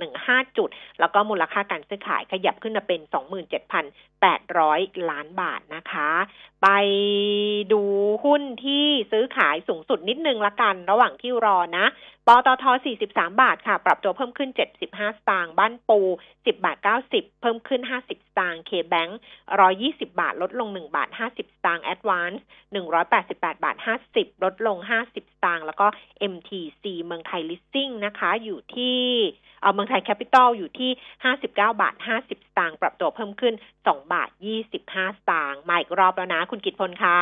[0.03, 0.69] 0.15 จุด
[0.99, 2.99] แล้วก็มูลค่าการซื้อขายขยับขึ้นมาเป็น
[4.43, 6.09] 800 ล้านบาทนะคะ
[6.63, 6.67] ไป
[7.73, 7.81] ดู
[8.25, 11.85] หุ้นที่ซื้อขายสูงสุดนิดนึงละกัน ระหว่างที่รอนะ
[12.27, 12.65] ปตท
[13.01, 15.99] 43 บาทค่ะ ปรับตัวเพิ่มขึ้น 75 สตางค์ บ้านปู
[16.31, 16.77] 10 บาท
[17.09, 19.19] 90 เพิ่มขึ้น 50 สตางค์ KBank
[19.63, 22.45] 120 บาท ลดลง 1 บาท 50 สตางค์ แอดวานซ์
[23.03, 23.77] 188 บาท
[24.11, 25.87] 50 ลดลง 50 สตางค์ แล้วก็
[26.33, 28.99] MTC เมืองไทยลิสซิ่งนะคะ อยู่ที่
[29.61, 30.91] เออเมืองไทยแคปิตอลอยู่ที่
[31.27, 33.53] 59 บาท 50 สตางค์ปรับตัวเพิ่มขึ้น
[33.83, 34.29] 2 บาท
[34.73, 37.19] 25 สตางค์มาอีกรอบแล้วนะ คุณกิตพลคะ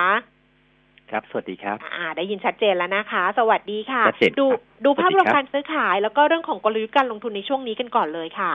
[1.12, 4.46] ครับ สวัสดีครับ อ่า ได้ยินชัดเจนแล้วนะคะ สวัสดีค่ะชัดเจนครับดู
[4.86, 8.54] ดูภาพรวมสวัสดีครับการซื้อขาย แล้วก็เรื่องของกลยุทธ์การลงทุนในช่วงนี้กันก่อนเลยค่ะ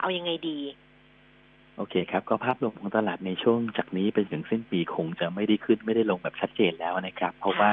[0.00, 0.58] เอายังไงดี
[1.76, 7.72] โอเคครับ ก็ภาพรวมของตลาดในช่วงจากนี้ไปถึงสิ้นปีคงจะไม่ได้ขึ้นไม่ได้ลงแบบชัดเจนแล้วนะครับ เพราะว่า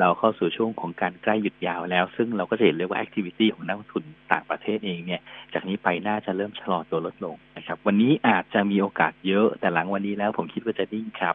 [0.00, 5.20] เราเข้าสู่ช่วงของการใกล้หยุดยาวแล้ว ซึ่งเราก็จะเห็นเลยว่า activity ของนักลงทุนต่างประเทศเองเนี่ย
[5.54, 11.34] จากนี้ไปน่าจะเริ่มชะลอตัวลดลงนะครับ วันนี้อาจจะมีโอกาสเยอะแต่หลังวันนี้แล้วผมคิดว่าจะนิ่งครับ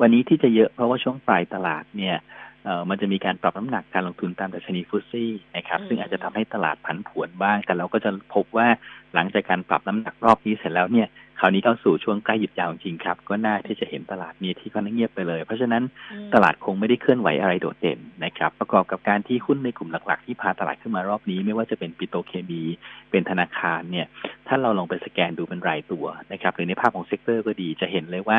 [0.00, 2.16] วันนี้ที่จะเยอะเพราะว่าช่วงปลายตลาดเนี่ย
[2.64, 8.66] เอ่อมันจะมีการปรับน้ำหนักการลงทุนตามดัชนีฟุตซี่นะครับอืมซึ่งอาจจะทำให้ตลาดผันผวนบ้าง แต่เราก็จะพบว่า
[9.14, 11.08] หลังจากการปรับน้ำหนักรอบนี้เสร็จแล้วเนี่ย
[11.40, 15.82] คราวนี้เข้าสู่ช่วงใกล้หยุดยาวจริงครับ ก็น่าที่จะเห็นตลาดมีที่ค่อนข้างเงียบไปเลย เพราะฉะนั้น
[16.12, 22.62] อืมตลาดคงไม่ได้เคลื่อนไหวอะไรโดดเด่นนะครับ ประกอบกับการที่หุ้นในกลุ่มหลักๆ ที่พาตลาดขึ้นมารอบนี้ ไม่ว่าจะเป็นปิโตรเคมี
[23.10, 24.06] เป็นธนาคารเนี่ย
[24.48, 28.38] ถ้าเราลองไปสแกนดูเป็นรายตัวนะครับหรือในภาพของ sector ก็ดีจะเห็นเลยว่า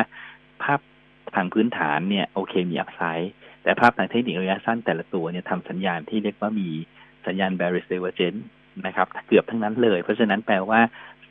[0.62, 0.80] ภาพ
[1.36, 3.32] ทางพื้นฐานเนี่ยโอเคมี upside
[3.64, 6.68] แต่ภาพทางเทคนิคระยะสั้นแต่ละตัวเนี่ยทำสัญญาณที่เรียกว่ามี
[7.26, 8.40] สัญญาณ bearish divergence
[8.86, 10.80] นะครับเกือบทั้งนั้นเลย เพราะฉะนั้นแปลว่า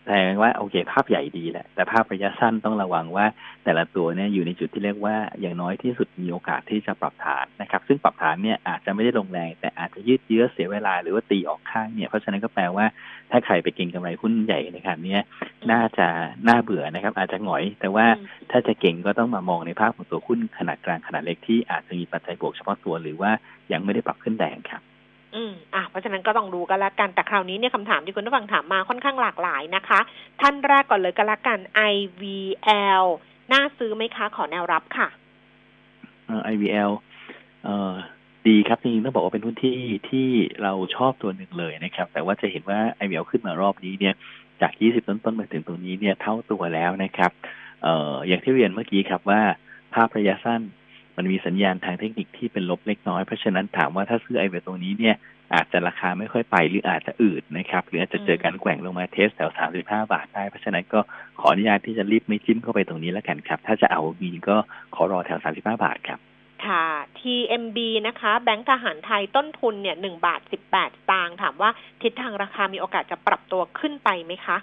[0.06, 3.26] แปลว่าโอเค ภาพใหญ่ดีแหละ แต่ภาพระยะสั้นต้องระวังว่า
[3.64, 12.86] แต่ละตัวเนี่ยอยู่ในจุดที่เรียกว่าอย่างน้อยที่สุดมีโอกาสที่จะปรับฐานนะครับ ซึ่งปรับฐานเนี่ยอาจจะไม่ได้ลงแรง แต่อาจจะยืดเยื้อเสียเวลาหรือว่าตีออกข้างเนี่ยเพราะฉะนั้นก็แปลว่า
[13.32, 15.22] ถ้าใครไปเก็งกำไรหุ้นใหญ่ในขณะเนี้ย
[15.72, 16.08] น่าจะ
[16.48, 23.32] น่าเบื่อนะครับ อาจจะหงอย แต่ว่าอืมถ้าจะเก่งก็ต้องมามองในภาพของตัวหุ้นขนาดกลางขนาดเล็กที่อาจจะมีปัจจัยบวกเฉพาะตัว หรือว่า
[23.72, 24.82] ยังไม่ได้ปรับขึ้นแรงครับ
[25.36, 30.00] อืมอะเพราะฉะนั้นก็ต้องดูกันละกัน แต่คราวนี้เนี่ยคำถามที่คุณผู้ฟังถามมาค่อนข้างหลากหลายนะคะ
[30.42, 31.60] ท่านแรกก่อนเลยก็ล้วกัน
[31.94, 33.06] IVL
[33.52, 35.08] น่าซื้อไหมคะ ขอแนวรับค่ะ
[36.26, 36.92] เอ่อ IVL
[37.64, 37.94] เอ่อ
[38.48, 39.80] ดีครับจริงๆต้องบอกว่าเป็นหุ้นที่
[40.10, 40.28] ที่
[40.64, 44.14] เราชอบตัวหนึ่งเลยนะครับ แต่ว่าจะเห็นว่า IVL ขึ้นมารอบนี้เนี่ย
[44.62, 47.32] จาก 20 ต้นๆมาถึงตรงนี้เนี่ยเท่าตัวแล้วนะครับ
[47.84, 49.42] เอ่ออย่างที่เรียนเมื่อกี้ครับว่า
[49.94, 50.62] ภาพระยะสั้น
[51.18, 55.16] มันมีสัญญาณทางเทคนิคที่เป็นลบเล็กน้อย เพราะฉะนั้นถามว่าถ้าซื้อ IVL ตรงนี้เนี่ย
[55.56, 59.52] อาจจะราคาไม่ค่อยไปหรืออาจจะอืดนะครับหรืออาจจะเจอการแกว่งลงมาเทสแถว
[59.82, 61.00] 35บาทได้ เพราะฉะนั้นก็
[61.40, 64.58] ขออนุญาตที่จะรีบไม่จิ้มเข้าไปตรงนี้แล้วกันครับ ถ้าจะเอามีก็
[64.96, 66.20] ขอรอแถว35บาทครับ
[66.66, 66.86] ค่ะ
[67.20, 71.70] TMB นะคะ แบงก์ทหารไทยต้นทุนเนี่ยหนึ่งบาทสิบแปดตางค์ถามว่า
[72.02, 74.58] ทิศทางราคามีโอกาสจะปรับตัวขึ้นไปไหมคะ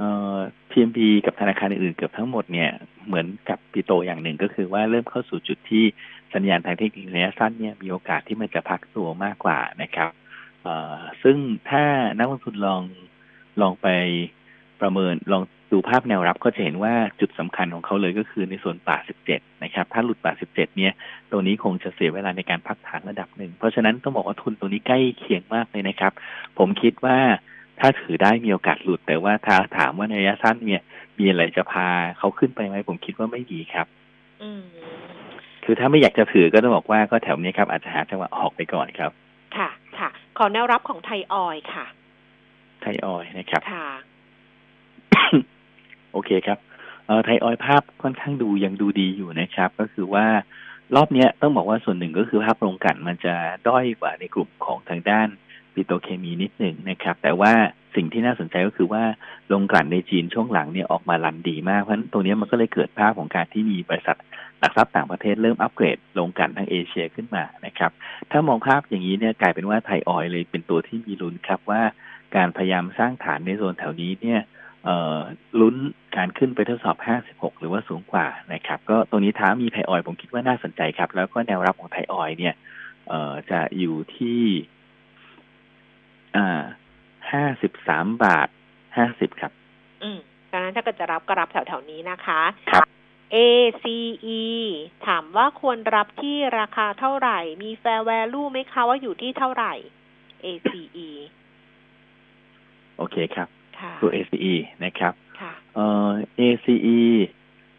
[0.00, 0.38] เอ่อ
[0.70, 2.70] PMB กับธนาคารอื่นๆเกือบทั้งหมดเนี่ย
[3.06, 5.84] เหมือนกับปิโตอย่างหนึ่งก็คือว่าเริ่มเข้าสู่จุดที่
[6.34, 10.10] สัญญาณทางเทคนิคระยะสั้นเนี่ยมีโอกาสที่มันจะพักตัวมากกว่านะครับ
[10.62, 11.36] เอ่อซึ่ง
[11.70, 11.84] ถ้า
[12.18, 12.82] นักลงทุนลอง
[13.60, 13.88] ลองไป
[14.80, 15.42] ประเมินลอง
[15.72, 18.96] ดูภาพแนวรับก็จะเห็นว่าจุดสำคัญของเขาเลยก็คือในส่วนป่า
[19.30, 20.92] 17 นะครับ ถ้าหลุดป่า 17 เนี่ย
[21.30, 26.12] ตรงนี้คงจะเสียเวลาในการพักฐานระดับหนึ่ง เพราะฉะนั้นต้องบอกว่าทุนตรงนี้ใกล้เคียงมากเลยนะครับ
[26.58, 27.18] ผมคิดว่า
[27.80, 30.82] ถ้าถือได้มีโอกาสหลุด แต่ว่าถ้าถามว่าในระยะสั้นเนี่ย
[31.18, 33.86] มีอะไรจะพาเขาขึ้นไปไหมผมคิดว่าไม่ดีครับ
[34.42, 34.62] อืม
[35.64, 39.10] คือถ้าไม่อยากจะถือก็ต้องบอกว่าก็แถวนี้ครับอาจจะหาจังหวะออกไปก่อนครับ
[39.56, 39.68] ค่ะ
[39.98, 40.08] ค่ะ
[40.38, 41.84] ขอแนวรับของไทยออยล์ค่ะ
[42.82, 43.88] ไทยออยล์นะครับ ค่ะ
[46.12, 46.58] โอเคครับ
[47.06, 50.26] เอ่อไทยออยล์ภาพค่อนข้างดูยังดูดีอยู่นะครับ ก็คือว่า
[50.96, 53.34] รอบเนี้ยต้องบอกว่าส่วนหนึ่งก็คือภาพโรงกลั่นมันจะ
[53.68, 55.28] ด้อยกว่าในกลุ่มของทางด้าน
[55.80, 57.52] ปิโตรเคมีนิดหนึ่งนะครับ แต่ว่า
[57.96, 59.02] สิ่งที่น่าสนใจก็คือว่า
[59.48, 64.16] โรงกลั่นในจีนช่วงหลังเนี่ยออกมารันดีมากเพราะฉะนั้นตรงนี้มันก็เลยเกิดภาพของการที่มีบริษัท
[64.58, 67.90] หลักทรัพย์ต่างประเทศเริ่มอัปเกรดโรงกลั่นทางเอเชียขึ้นมานะครับ
[68.30, 71.82] ถ้ามองภาพอย่างนี้เนี่ยกลายเป็นว่าไทยออยเลยเป็นตัวที่มีลุ้นครับว่า
[72.36, 74.40] การพยายามสร้างฐานในโซนแถวนี้เนี่ย
[74.84, 75.18] เอ่อ
[75.60, 75.76] ลุ้น
[76.16, 76.96] การขึ้นไปทดสอบ
[77.28, 82.54] 56 หรือว่าสูงกว่านะครับ ก็ตรงนี้ท้ามีไทยออยผมคิดว่าน่าสนใจครับ แล้วก็แนวรับของไทยออยเนี่ย
[83.50, 84.40] จะอยู่ที่
[86.36, 88.48] อ่า53บาท
[88.94, 89.52] 50ครับ
[90.02, 90.18] อืม
[90.52, 92.84] ดังนั้นถ้าเกิดจะรับก็รับแถวๆนี้นะคะครับ
[93.34, 94.40] ACE
[95.06, 99.72] ถามว่าควรรับที่ราคาเท่าไหร่ มี fair value ไหมคะว่าอยู่ที่เท่าไหร่
[100.44, 101.08] ACE
[102.96, 104.54] โอเคครับค่ะตัว ACE
[104.84, 106.10] นะครับค่ะเอ่อ
[106.40, 107.00] ACE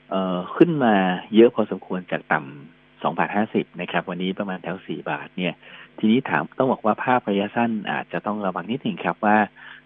[0.09, 0.95] เอ่อขึ้นมา
[1.35, 5.53] เยอะพอสมควรจากต่ำ2บาท50นะครับ วันนี้ประมาณแถว4บาทเนี่ย
[5.97, 9.37] ทีนี้ถามต้องบอกว่าภาพระยะสั้นอาจจะต้องระวังนิดหนึ่งครับว่า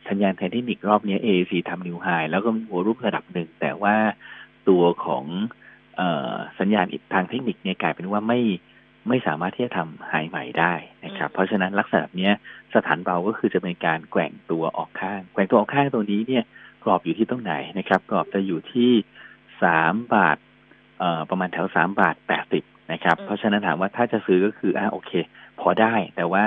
[0.07, 3.95] สัญญาณทางเทคนิครอบนี้ AAC ทำนิวไฮแล้วก็มีหัวรูประดับหนึ่ง แต่ว่า
[4.69, 5.25] ตัวของ
[5.99, 6.01] อ
[6.31, 8.39] อสัญญาณอีกทางเทคนิคเนี่ยกลายเป็นว่าไม่
[9.07, 10.73] ไม่สามารถที่จะทำไฮใหม่ได้
[11.05, 12.33] นะครับ เพราะฉะนั้นลักษณะเนี้ย
[12.75, 16.43] สถานเบาก็คือจะเป็นการแกว่งตัวออกข้าง แกว่งตัวออกข้างตรงนี้เนี่ย
[16.83, 18.91] กรอบอยู่ที่ตรงไหนนะครับ กรอบจะอยู่ที่
[19.63, 20.37] สามบาท
[21.29, 25.11] ประมาณแถวสามบาทแปดสิบนะครับ เพราะฉะนั้นถามว่าถ้าจะซื้อก็คืออ่าโอเค
[25.61, 26.45] พอได้แต่ว่า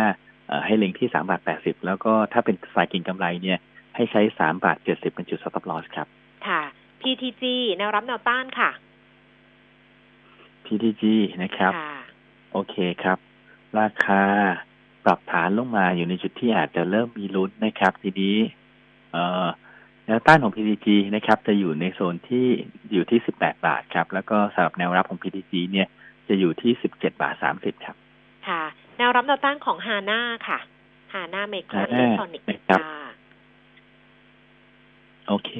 [0.48, 3.58] เอ่อให้เล็งที่สามบาทแปดสิบแล้วก็ถ้าเป็นสายกินกำไรเนี่ย
[3.96, 6.06] ให้ใช้สามบาทเจ็ดสิบเป็นจุด stop loss ครับ
[6.46, 6.62] ค่ะ
[7.00, 7.42] PTG
[7.78, 8.70] แนวรับแนวต้านค่ะ
[10.64, 11.04] PTG
[11.42, 11.98] นะครับค่ะ
[12.52, 13.18] โอเคครับ
[13.80, 14.22] ราคา
[15.04, 18.36] ปรับฐานลงมาอยู่ในจุดที่อาจจะเริ่มมีลุ้นนะครับ ทีนี้
[19.12, 19.46] เอ่อ
[20.06, 22.46] แนวต้านของ PTG นะครับ จะอยู่ในโซนที่
[22.92, 25.88] อยู่ที่ 18 บาทครับ แล้วก็สำหรับแนวรับของ PTG เนี่ย
[26.28, 27.96] จะอยู่ที่ 17 บาท 30 ครับ
[28.48, 28.62] ค่ะ
[28.98, 30.58] แนวรับแนวต้านของฮาน่าค่ะ
[31.12, 33.08] ฮาน่าเมกาอิ HANA เล็กทรอนิกส์นะครับค่ะ
[35.28, 35.50] โอเค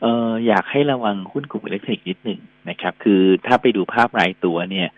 [0.00, 4.88] เอ่ออยากให้ระวังหุ้นกลุ่มอิเล็กทรอนิกส์นิดหนึ่งนะครับ คือถ้าไปดูภาพรายตัวเนี่ย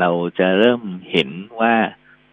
[0.00, 1.28] เราจะเริ่มเห็น
[1.60, 1.74] ว่า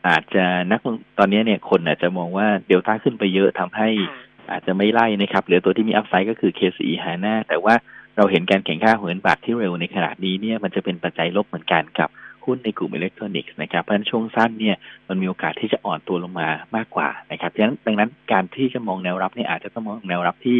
[0.08, 4.22] อาจจะนักลงตอนนี้เนี่ยคนอาจจะมองว่าเดลต้าขึ้นไปเยอะทำให้ค่ะ
[4.52, 7.76] อาจจะไม่ไล่นะครับเหลือตัวที่มีอัพไซด์ก็คือ KCE หาหน้าแต่ว่า
[8.18, 12.10] เราเห็นการแข่งข้าหัวเงินบาทที่เร็วในขณะนี้เนี่ยมันจะเป็นปัจจัยลบเหมือนกันกับ
[12.46, 14.76] หุ้นในกลุ่มอิเล็กทรอนิกส์นะครับเพราะฉะนั้นช่วงสั้นเนี่ย
[15.08, 20.58] มันมีโอกาสที่จะอ่อนตัวลงมามากกว่านะครับดังนั้นดังนั้นการที่จะมองแนวรับเนี่ยอาจจะต้องมองแนวรับที่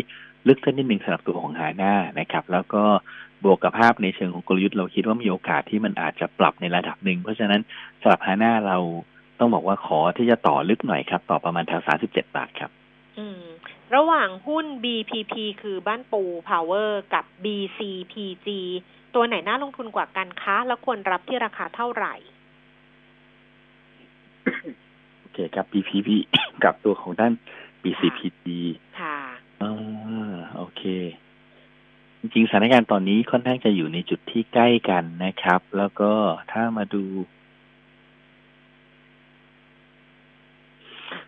[0.48, 2.84] ลึกขึ้นนิดหนึ่งสำหรับตัวของหาหน้านะครับ แล้วก็
[3.44, 7.62] บวกกับภาพในเชิงของกลยุทธ์เราคิดว่ามีโอกาสที่มันอาจจะปรับในระดับหนึ่งเพราะฉะนั้น
[8.02, 8.78] สำหรับฮาน่าเรา
[9.40, 12.72] ต้องบอกว่าขอที่จะต่อลึกหน่อยครับ ต่อประมาณแถว37บาทครับ
[13.18, 13.42] อืม
[13.96, 18.48] ระหว่างหุ้น BPP คือบ้านปูพาวเวอร์กับ BCPG
[19.16, 22.14] ตัวไหนน่าลงทุนกว่ากันคะ แล้วควรรับที่ราคาเท่าไหร่
[25.20, 26.10] โอเคครับ BPP
[26.64, 27.34] กับตัวของด้าน
[27.84, 28.48] BCPG
[29.00, 29.18] ค่ะ
[29.64, 30.84] อ่าโอเค
[32.20, 36.12] จริงๆสถานการณ์ตอนนี้ค่อนข้างจะอยู่ในจุดที่ใกล้กันนะครับ แล้วก็
[36.52, 37.04] ถ้ามาดู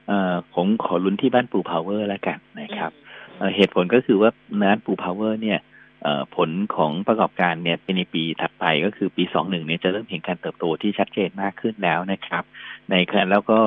[0.07, 2.91] เอ่อผมขอลุ้นที่บ้านปูพาวเวอร์แล้วกันนะครับ
[3.38, 4.31] เอ่อเหตุผลก็คือว่า
[4.61, 5.74] บ้านปูพาวเวอร์เนี่ยเอ่อ
[6.35, 12.43] ผลของประกอบการเนี่ยเป็นในปีถัดไปก็คือปี 21เนี่ยจะเริ่มเห็นการเติบโตที่ชัดเจนมากขึ้นแล้วนะครับ
[12.91, 13.59] ในขณะแล้วก็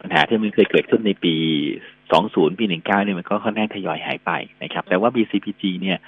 [0.00, 1.34] ปัญหาที่มันเคยเกิดขึ้นในปี
[1.96, 4.30] 20 ปี 19เนี่ยมันก็ค่อนข้างทยอยหายไป
[4.62, 5.98] นะครับ แต่ว่า BCPG เนี่ย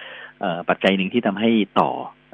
[0.68, 1.50] ปัจจัยหนึ่งที่ทำให้
[1.80, 1.90] ต่อ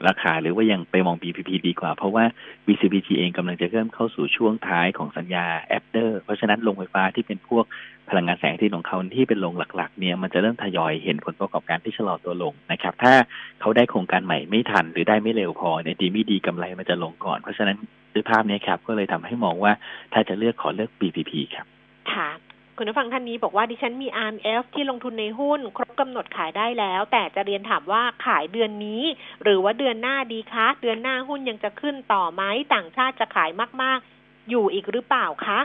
[0.09, 2.25] ราคาหรือว่ายังไปมอง BPP ดีกว่า เพราะว่า
[2.67, 7.65] BCPG เองกำลังจะเริ่มเข้าสู่ช่วงท้ายของสัญญาแอดเดอร์เพราะฉะนั้นโรงไฟฟ้าที่เป็นพวก
[8.09, 13.13] พลังงานแสงอาทิตย์ของเขาที่เป็นโรงหลักๆเนี่ยมันจะเริ่มทยอยเห็นผลประกอบการที่ชะลอตัวลงนะครับ ถ้า
[13.61, 17.77] เขาได้โครงการใหม่ไม่ทันหรือได้ไม่เร็วพอเนี่ยดีไม่ดีกำไรมันจะลงก่อน เพราะฉะนั้น
[18.15, 19.73] ด้วยภาพนี้ครับก็เลยทำให้มองว่า
[20.13, 21.67] ถ้าจะเลือกขอเลือก BPP ครับ
[22.13, 22.29] ค่ะ
[22.77, 29.03] คุณผู้ฟังท่านนี้บอกว่าดิฉันมี RMF ที่ลงทุนในหุ้น ครบกำหนดขายได้แล้ว แต่จะเรียนถามว่าขายเดือนนี้
[29.43, 32.43] หรือว่าเดือนหน้าดีคะ เดือนหน้าหุ้นยังจะขึ้นต่อไหม
[32.75, 33.51] ต่างชาติจะขาย
[33.83, 35.61] มาก ๆ อยู่อีกหรือเปล่าคะ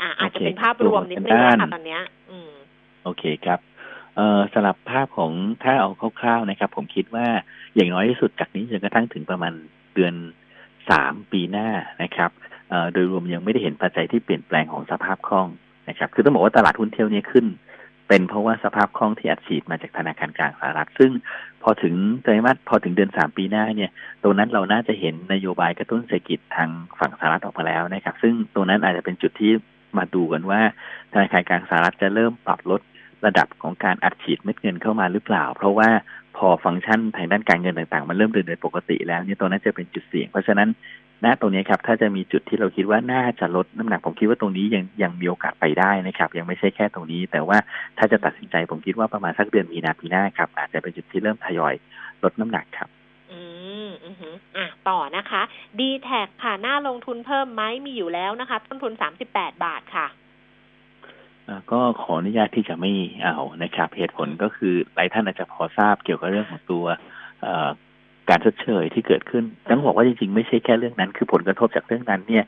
[0.00, 2.52] อ่าอาจจะเป็นภาพรวมนิดนึงนะคะตอนเนี้ย อืม
[3.04, 3.60] โอเคครับ
[4.16, 7.26] เอ่อสลับภาพของถ้าเอาคร่าวๆนะครับ ผมคิดว่า
[7.74, 9.52] อย่างน้อยที่สุดจากนี้จนกระทั่งถึงประมาณ
[9.94, 10.14] เดือน
[10.90, 11.68] สามปีหน้า
[12.02, 12.30] นะครับ
[12.70, 15.48] เอ่อโดยรวมยังไม่ได้เห็นปัจจัยที่เปลี่ยนแปลงของสภาพคล่อง
[15.88, 17.46] นะครับ คือต้องบอกว่าตลาดหุ้นเที่ยวนี้ขึ้น
[18.08, 21.10] เป็นเพราะว่าสภาพคล่องที่อัดฉีดมาจากธนาคารกลางสหรัฐ ซึ่ง
[21.62, 23.90] พอถึงไตรมาสพอถึงเดือนสามปีหน้าเนี่ย
[24.22, 29.52] ตรงนั้นเราน่าจะเห็นนโยบายกระตุ้นเศรษฐกิจทางฝั่งสหรัฐออกมาแล้วนะครับ ซึ่งตรงนั้นอาจจะเป็นจุดที่
[29.98, 30.60] มาดูกันว่า
[31.12, 32.80] ธนาคารกลางสหรัฐจะเริ่มปรับลด
[33.26, 35.88] ระดับของการอัดฉีดเม็ดเงินเข้ามาหรือเปล่า เพราะว่า
[36.36, 40.68] พอฟังก์ชันทางด้านการเงินต่างๆ มันเริ่มเดินโดยปกติแล้วเนี่ยตรงนั้นจะเป็นจุดเสี่ยง เพราะฉะนั้น
[41.24, 47.58] ณตรงนี้ครับถ้าจะมีจุดที่เราคิดว่าน่าจะลดน้ำหนักผมคิดว่าตรงนี้ยังยังมีโอกาสไปได้นะครับ ยังไม่ใช่แค่ตรงนี้ แต่ว่า
[47.98, 51.74] ถ้าจะตัดสินใจผมคิดว่าประมาณสักเดือนมีนาปีหน้าครับอาจจะเป็นจุดที่เริ่มทยอย
[52.22, 52.88] ลดน้ำหนักครับ
[53.32, 53.40] อื
[53.88, 55.42] มอือหืออะต่อนะคะ
[55.78, 60.06] d t แท็ค่ะน่าลงทุนเพิ่มไหมมีอยู่แล้วนะคะ ต้นทุนสามสิบแปดบาทค่ะ
[61.48, 62.92] อ่าก็ขออนุญาตที่จะไม่
[63.24, 66.84] เอานะครับ เหตุผลก็คือหลายท่านอาจจะพอทราบเกี่ยวกับเรื่องของตัว
[67.40, 67.68] เอ่อ
[68.30, 72.44] การชดเชยที่เกิดขึ้นต้องบอกว่าจริงๆไม่ใช่แค่เรื่องนั้น คือผลกระทบจากเรื่องนั้นเนี่ย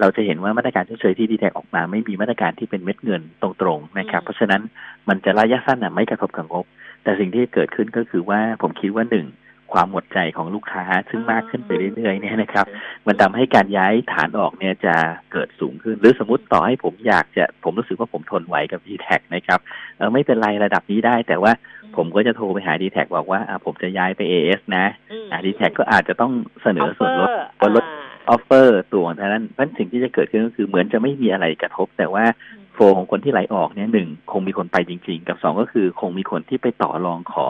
[0.00, 4.62] เราจะเห็นว่ามาตรการชดเชยที่ดีแทออกมา ไม่มีมาตรการที่เป็นเม็ดเงินตรงๆนะครับ เพราะฉะนั้น
[5.08, 6.64] มันจะระยะสั้นน่ะไม่กระทบกับงบ
[7.02, 9.26] แต่สิ่งที่เกิดขึ้นก็คือว่าผมคิดว่าหนึ่ง
[9.72, 12.66] ความหมดใจของลูกค้าซึ่งมากขึ้นไปเรื่อยๆเนี่ยนะครับ
[13.06, 14.94] มันทำให้การย้ายฐานออกเนี่ยจะ
[15.32, 19.60] เกิดสูงขึ้น หรือสมมติต่อให้ผมอยากจะผมรู้สึกว่าผมทนไหวกับ d t แทนะครับ
[19.96, 21.52] เออไม่เป็นไรระดับนี้ได้ แต่ว่า
[21.96, 32.24] ผมก็จะโทรไปหา d t แทบอกว่าอ่าผมจะย้ายไป AIS นะอืมอ่า d t แทก็อาจจะต้องเสนอส่วนลด offer ว่าลดอ่า offer ตัวของเท่านั้นเพราะฉะนั้นสิ่งที่จะเกิดขึ้นก็คือเหมือนจะไม่มีอะไรกระทบ แต่ว่า
[32.74, 37.46] flow ของคนที่ไหลออกเนี่ยหนึ่งคงมีคนไปจริง ๆ กับสองก็คือคงมีคนที่ไปต่อรองขอ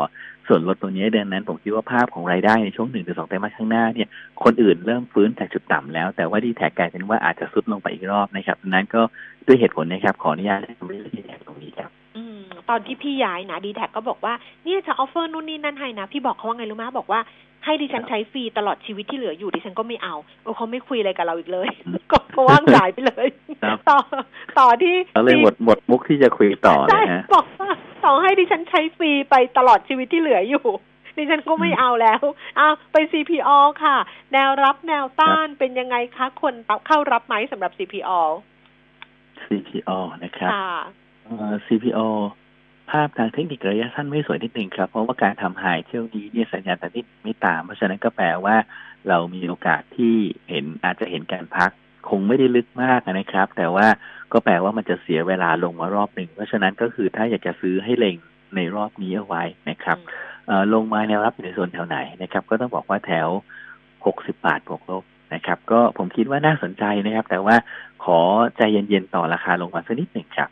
[0.49, 4.09] ส่วนลดตัวนี้เดือนนั้นผมคิดว่าภาพของรายได้ในช่วงหนึ่งถึงสองไตรมาสข้างหน้าเนี่ย
[4.45, 9.03] คนอื่นเริ่มฟื้นจากจุดต่ำแล้ว แต่ว่าดีแทคกลายเป็นว่าอาจจะทรุดลงไปอีกรอบนะครับนั้นก็
[9.47, 14.35] ด้วยเหตุผลนะครับขออนุญาตไม่ได้ดีแทคตรงนี้ครับอืมตอนที่พี่ย้ายนะดีแทคก็บอกว่า
[14.65, 17.21] เนี่ยจะ offer นู่นนี่นั่นให้นะ พี่บอกเขาว่าไงรู้ไหมบอกว่า
[17.65, 21.69] ให้ดิฉันใช้ฟรีตลอดชีวิตที่เหลืออยู่ดิฉันก็ไม่เอาเออเขาไม่คุยอะไรกับเราอีกเลย
[22.11, 23.29] ก็ก็ว่างสายไปเลย
[23.63, 23.99] ครับต่อ
[24.59, 27.71] ต่อที่เราเลยหมดหมดมุกที่จะคุยต่อใช่นะฮะบอกว่า
[28.05, 30.67] ต่อให้ดิฉันใช้ฟรีไปตลอดชีวิตที่เหลืออยู่
[31.19, 32.23] ดิฉันก็ไม่เอาแล้ว
[32.59, 33.97] อ้าวไป CPO ค่ะ
[34.33, 36.55] แนวรับแนวต้านเป็นยังไงคะ คน
[36.87, 38.21] เข้ารับไหมสำหรับ CPO
[39.47, 40.73] CPO นะครับค่ะ
[41.25, 42.09] เอ่อ CPO
[42.91, 48.57] ภาพทางเทคนิคระยะสั้นไม่สวยนิดนึงครับ เพราะว่าการทำหายเที่ยวนี้เนี่ยสัญญาณตอนนี้ไม่ตาม เพราะฉะนั้นก็แปลว่า
[49.09, 50.15] เรามีโอกาสที่
[50.49, 51.71] เห็นอาจจะเห็นการพัก
[52.09, 53.87] คงไม่ได้ลึกมากนะครับ แต่ว่า
[54.33, 58.17] ก็แปลว่ามันจะเสียเวลาลงมารอบหนึ่งเพราะฉะนั้นก็คือถ้าอยากจะซื้อให้เล็ง
[58.57, 59.99] ในรอบนี้เอาไว้นะครับ
[60.47, 63.29] เอ่อลงมาแนวรับอยู่ในโซนแถวไหนนะครับ ก็ต้องบอกว่าแถว
[63.85, 67.57] 60 บาทบวกลบนะครับ ก็ผมคิดว่าน่าสนใจนะครับ แต่ว่า
[68.05, 68.21] ขอ
[68.57, 70.51] ใจเย็นๆต่อราคาลงมาสักนิดหนึ่งครับ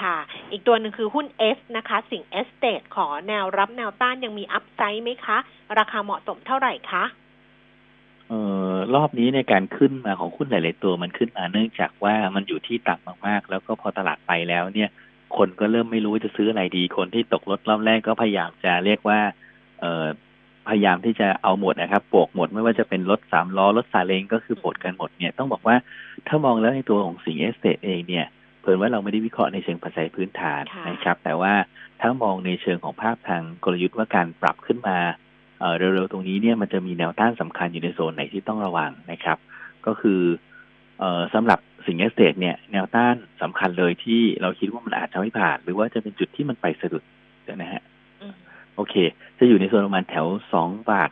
[0.00, 0.16] ค่ะ
[0.50, 1.26] อีกตัวหนึ่งคือหุ้น
[1.56, 5.38] S นะคะ สิงห์เอสเตทขอแนวรับแนวต้านยังมี upside ไหมคะ
[5.78, 7.04] ราคาเหมาะสมเท่าไหร่คะ
[8.28, 8.32] เอ
[8.70, 14.90] อรอบนี้ในการขึ้นมาของหุ้นหลาย ๆ ตัวมันขึ้นมาเนื่องจากว่ามันอยู่ที่ต่ำมาก ๆ แล้วก็พอตลาดไปแล้วเนี่ย
[15.36, 19.20] คนก็เริ่มไม่รู้จะซื้ออะไรดี คนที่ตกรถรอบแรกก็พยายามจะเรียกว่า
[19.80, 20.06] เออ
[20.68, 25.76] พยายามที่จะเอาหมดนะครับโปกหมดไม่ว่าจะเป็นรถสามล้อรถซาเล้งก็คือโปกกันหมดเนี่ยต้องบอกว่า
[26.28, 28.26] ถ้ามองแล้วในตัวของสิงเอสเตเองเนี่ย
[28.62, 31.54] เพิ่นว่าเราไม่ได้วิเคราะห์ในเชิงปัจจัยพื้นฐานค่ะนะครับ แต่ว่า
[32.00, 34.98] ถ้ามองในเชิงของภาพทางกลยุทธ์ว่าการปรับขึ้นมา
[35.60, 39.38] เอ่อเร็วๆตรงนี้เนี่ยมันจะมีแนวต้านสำคัญอยู่ในโซนไหนที่ต้องระวังนะครับ
[39.86, 40.20] ก็คือ
[40.98, 47.02] เอ่อสำหรับสิงห์เอสเตทเนี่ยแนวต้านสำคัญเลยที่เราคิดว่ามันอาจจะไม่ผ่าน หรือว่าจะเป็นจุดที่มันไปสะดุด
[47.54, 47.82] นะฮะ
[48.22, 48.34] อืม
[48.76, 48.94] โอเค
[49.38, 51.10] จะอยู่ในโซนประมาณแถวสองบาท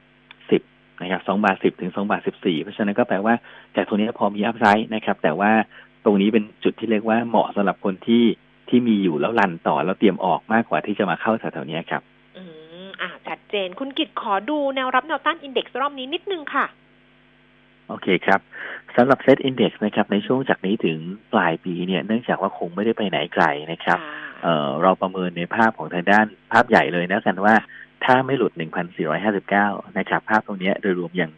[0.50, 0.62] สิบ
[1.00, 3.34] นะครับสองบาทสิบถึงสองบาทสิบสี่เพราะฉะนั้นก็แปลว่า
[3.76, 5.52] จากตรงนี้พอมี upside นะครับ แต่ว่า
[6.04, 8.24] ตรงนี้เป็นจุดที่เรียกว่าเหมาะสำหรับคนที่
[8.68, 12.02] ที่มีอยู่แล้วรันต่อแล้วเตรียมออกมากกว่าที่จะมาเข้าแถวๆนี้ครับ
[12.36, 12.42] อื
[12.86, 16.66] มอ่าชัดเจนคุณกิตขอดูแนวรับแนวต้านอินเด็กซ์รอบนี้นิดนึงค่ะ
[17.88, 18.40] โอเคครับ
[18.96, 20.98] สำหรับเซตอินดี x นะครับ ในช่วงจากนี้ถึง
[21.32, 23.98] ปลายปีเนี่ยเนื่องจากว่าคงไม่ได้ไปไหนไกลนะครับ
[24.42, 27.54] เอ่อเราประเมินในภาพของทางด้านภาพใหญ่เลยนะกันว่า
[28.04, 28.52] ถ้าไม่หลุด
[29.24, 31.30] 1,459 นะครับ ภาพตรงเนี้ยโดยรวมยัง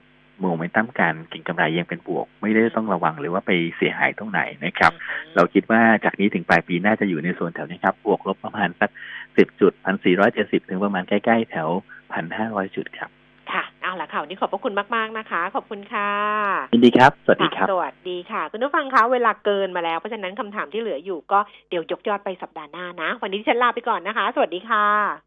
[0.43, 4.93] โมเมนตัมการเก็งกำไรยังเป็นบวก ไม่ได้ต้องระวังหรือว่าไปเสียหายตรงไหนนะครับ
[5.37, 8.91] เราคิดว่าจากนี้ถึงปลายปีน่าจะอยู่ในโซนแถวนี้ครับ บวกลบประมาณสัก
[9.25, 9.73] 10จุด
[10.21, 11.69] 1,470ถึงประมาณใกล้ๆแถว
[12.23, 13.11] 1,500จุดครับ
[13.53, 16.11] ค่ะเอาละค่ะวันนี้ขอบพระคุณมาก ๆ นะคะ ขอบคุณค่ะ
[16.73, 21.39] ยินดีครับ สวัสดีครับะสวัสดีค่ะ คุณผู้ฟังคะเวลาเกินมาแล้ว เพราะฉะนั้นคำถามที่เหลืออยู่ก็
[21.71, 25.23] เดี๋ยวยกยอดไปสัปดาห์หน้านะ วันนี้ดิฉันลาไปก่อนนะคะ สวัสดีค่ะ